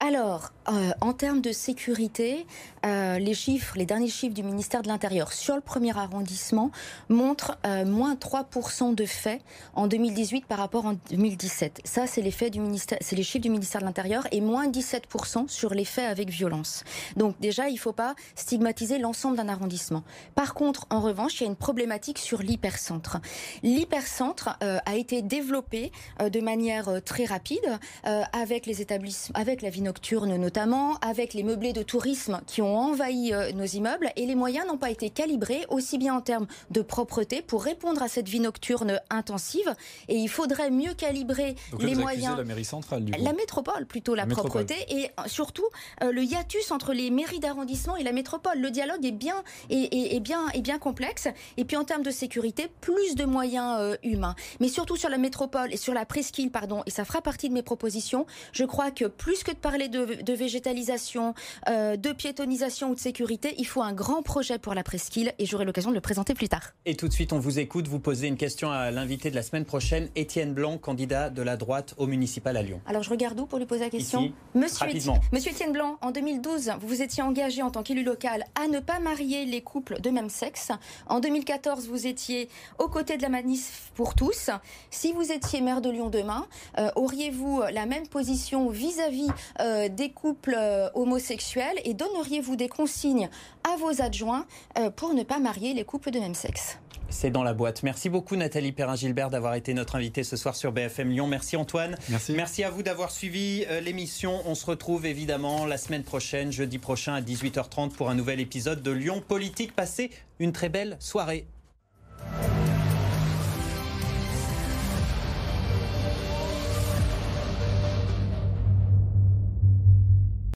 Alors, 0.00 0.52
euh, 0.68 0.90
en 1.00 1.14
termes 1.14 1.40
de 1.40 1.52
sécurité, 1.52 2.46
euh, 2.84 3.18
les 3.18 3.32
chiffres, 3.32 3.78
les 3.78 3.86
derniers 3.86 4.10
chiffres 4.10 4.34
du 4.34 4.42
ministère 4.42 4.82
de 4.82 4.88
l'Intérieur 4.88 5.32
sur 5.32 5.54
le 5.54 5.62
premier 5.62 5.96
arrondissement 5.96 6.70
montrent 7.08 7.56
euh, 7.64 7.86
moins 7.86 8.14
3% 8.14 8.94
de 8.94 9.06
faits 9.06 9.40
en 9.72 9.86
2018 9.86 10.44
par 10.44 10.58
rapport 10.58 10.84
en 10.84 10.96
2017. 11.08 11.80
Ça, 11.84 12.06
c'est 12.06 12.20
les 12.20 12.30
faits 12.30 12.52
du 12.52 12.60
ministère, 12.60 12.98
c'est 13.00 13.16
les 13.16 13.22
chiffres 13.22 13.42
du 13.42 13.48
ministère 13.48 13.80
de 13.80 13.86
l'Intérieur 13.86 14.26
et 14.32 14.42
moins 14.42 14.68
17% 14.68 15.48
sur 15.48 15.72
les 15.72 15.86
faits 15.86 16.10
avec 16.10 16.28
violence. 16.28 16.84
Donc 17.16 17.40
déjà, 17.40 17.70
il 17.70 17.74
ne 17.76 17.80
faut 17.80 17.94
pas 17.94 18.14
stigmatiser 18.34 18.98
l'ensemble 18.98 19.38
d'un 19.38 19.48
arrondissement. 19.48 20.04
Par 20.34 20.52
contre, 20.52 20.86
en 20.90 21.00
revanche, 21.00 21.40
il 21.40 21.44
y 21.44 21.46
a 21.46 21.48
une 21.48 21.56
problématique 21.56 22.18
sur 22.18 22.42
l'hypercentre. 22.42 23.16
L'hypercentre 23.62 24.58
a 24.60 24.94
été 24.94 25.22
développé 25.22 25.90
de 26.20 26.40
manière 26.40 27.02
très 27.02 27.24
rapide 27.24 27.78
avec 28.04 28.66
les 28.66 28.82
établissements, 28.82 29.38
avec 29.38 29.62
la 29.62 29.70
ville 29.70 29.86
nocturnes 29.96 30.36
notamment, 30.36 30.98
avec 31.00 31.32
les 31.32 31.42
meublés 31.42 31.72
de 31.72 31.82
tourisme 31.82 32.42
qui 32.46 32.60
ont 32.60 32.76
envahi 32.76 33.32
euh, 33.32 33.52
nos 33.52 33.64
immeubles 33.64 34.10
et 34.16 34.26
les 34.26 34.34
moyens 34.34 34.66
n'ont 34.66 34.76
pas 34.76 34.90
été 34.90 35.08
calibrés 35.08 35.64
aussi 35.70 35.96
bien 35.96 36.14
en 36.14 36.20
termes 36.20 36.46
de 36.70 36.82
propreté 36.82 37.40
pour 37.40 37.64
répondre 37.64 38.02
à 38.02 38.08
cette 38.08 38.28
vie 38.28 38.40
nocturne 38.40 39.00
intensive 39.08 39.74
et 40.08 40.16
il 40.16 40.28
faudrait 40.28 40.70
mieux 40.70 40.92
calibrer 40.92 41.54
les 41.80 41.94
moyens. 41.94 42.36
La 42.36 42.44
mairie 42.44 42.66
centrale, 42.66 43.06
du 43.06 43.12
La 43.12 43.32
métropole 43.32 43.86
plutôt 43.86 44.14
la, 44.14 44.26
propreté 44.26 44.74
et 44.90 45.10
surtout 45.24 45.66
euh, 46.02 46.12
le 46.12 46.22
hiatus 46.22 46.72
entre 46.72 46.92
les 46.92 47.10
mairies 47.10 47.40
d'arrondissement 47.40 47.96
et 47.96 48.02
la 48.02 48.12
métropole. 48.12 48.58
Le 48.58 48.70
dialogue 48.70 49.04
est 49.06 49.12
bien 49.12 49.42
et, 49.70 50.20
bien 50.20 50.46
et 50.52 50.60
bien 50.60 50.78
complexe 50.78 51.26
et 51.56 51.64
puis 51.64 51.78
en 51.78 51.84
termes 51.84 52.02
de 52.02 52.10
sécurité 52.10 52.68
plus 52.82 53.14
de 53.14 53.24
moyens 53.24 53.78
euh, 53.80 53.96
humains. 54.02 54.34
Mais 54.60 54.68
surtout 54.68 54.96
sur 54.96 55.08
la 55.08 55.16
métropole 55.16 55.72
et 55.72 55.78
sur 55.78 55.94
la 55.94 56.04
presqu'île 56.04 56.50
pardon 56.50 56.82
et 56.84 56.90
ça 56.90 57.06
fera 57.06 57.22
partie 57.22 57.48
de 57.48 57.54
mes 57.54 57.62
propositions. 57.62 58.26
Je 58.52 58.64
crois 58.64 58.90
que 58.90 59.06
plus 59.06 59.42
que 59.42 59.52
de 59.52 59.56
parler 59.56 59.75
de, 59.88 60.32
végétalisation, 60.32 61.34
euh, 61.68 61.96
de 61.96 62.12
piétonisation 62.12 62.90
ou 62.90 62.94
de 62.94 63.00
sécurité, 63.00 63.54
il 63.58 63.66
faut 63.66 63.82
un 63.82 63.92
grand 63.92 64.22
projet 64.22 64.58
pour 64.58 64.74
la 64.74 64.82
presqu'île 64.82 65.32
et 65.38 65.46
j'aurai 65.46 65.64
l'occasion 65.64 65.90
de 65.90 65.94
le 65.94 66.00
présenter 66.00 66.34
plus 66.34 66.48
tard. 66.48 66.72
Et 66.84 66.96
tout 66.96 67.08
de 67.08 67.12
suite, 67.12 67.32
on 67.32 67.38
vous 67.38 67.58
écoute. 67.58 67.88
Vous 67.88 68.00
posez 68.00 68.26
une 68.26 68.36
question 68.36 68.70
à 68.70 68.90
l'invité 68.90 69.30
de 69.30 69.34
la 69.34 69.42
semaine 69.42 69.64
prochaine, 69.64 70.08
Étienne 70.16 70.54
Blanc, 70.54 70.78
candidat 70.78 71.30
de 71.30 71.42
la 71.42 71.56
droite 71.56 71.94
au 71.98 72.06
municipal 72.06 72.56
à 72.56 72.62
Lyon. 72.62 72.80
Alors 72.86 73.02
je 73.02 73.10
regarde 73.10 73.38
où 73.38 73.46
pour 73.46 73.58
lui 73.58 73.66
poser 73.66 73.84
la 73.84 73.90
question 73.90 74.32
Monsieur, 74.54 74.88
Étienne, 74.88 75.20
Monsieur 75.32 75.52
Étienne 75.52 75.72
Blanc, 75.72 75.98
en 76.00 76.10
2012, 76.10 76.72
vous 76.80 76.88
vous 76.88 77.02
étiez 77.02 77.22
engagé 77.22 77.62
en 77.62 77.70
tant 77.70 77.82
qu'élu 77.82 78.02
local 78.02 78.44
à 78.54 78.68
ne 78.68 78.80
pas 78.80 79.00
marier 79.00 79.44
les 79.44 79.60
couples 79.60 80.00
de 80.00 80.10
même 80.10 80.30
sexe. 80.30 80.72
En 81.08 81.20
2014, 81.20 81.88
vous 81.88 82.06
étiez 82.06 82.48
aux 82.78 82.88
côtés 82.88 83.16
de 83.16 83.22
la 83.22 83.28
manif 83.28 83.90
pour 83.94 84.14
tous. 84.14 84.50
Si 84.90 85.12
vous 85.12 85.32
étiez 85.32 85.60
maire 85.60 85.80
de 85.80 85.90
Lyon 85.90 86.08
demain, 86.08 86.46
euh, 86.78 86.88
auriez-vous 86.96 87.62
la 87.72 87.86
même 87.86 88.06
position 88.06 88.70
vis-à-vis 88.70 89.28
euh, 89.60 89.65
euh, 89.66 89.88
des 89.88 90.10
couples 90.10 90.54
euh, 90.56 90.88
homosexuels 90.94 91.76
et 91.84 91.92
donneriez-vous 91.92 92.54
des 92.54 92.68
consignes 92.68 93.28
à 93.64 93.76
vos 93.76 94.00
adjoints 94.00 94.46
euh, 94.78 94.90
pour 94.90 95.12
ne 95.12 95.24
pas 95.24 95.40
marier 95.40 95.74
les 95.74 95.84
couples 95.84 96.12
de 96.12 96.20
même 96.20 96.34
sexe? 96.34 96.78
C'est 97.08 97.30
dans 97.30 97.42
la 97.42 97.52
boîte. 97.52 97.82
Merci 97.82 98.08
beaucoup 98.08 98.36
Nathalie 98.36 98.70
Perrin-Gilbert 98.72 99.30
d'avoir 99.30 99.54
été 99.54 99.74
notre 99.74 99.96
invitée 99.96 100.22
ce 100.22 100.36
soir 100.36 100.54
sur 100.54 100.70
BFM 100.70 101.10
Lyon. 101.10 101.26
Merci 101.26 101.56
Antoine. 101.56 101.96
Merci. 102.08 102.32
Merci 102.32 102.64
à 102.64 102.70
vous 102.70 102.82
d'avoir 102.82 103.10
suivi 103.10 103.64
l'émission. 103.82 104.40
On 104.44 104.54
se 104.54 104.66
retrouve 104.66 105.06
évidemment 105.06 105.66
la 105.66 105.78
semaine 105.78 106.02
prochaine, 106.02 106.50
jeudi 106.50 106.78
prochain 106.78 107.14
à 107.14 107.20
18h30 107.20 107.90
pour 107.90 108.10
un 108.10 108.16
nouvel 108.16 108.40
épisode 108.40 108.82
de 108.82 108.90
Lyon 108.90 109.22
Politique. 109.26 109.74
Passez 109.74 110.10
une 110.40 110.52
très 110.52 110.68
belle 110.68 110.96
soirée. 110.98 111.46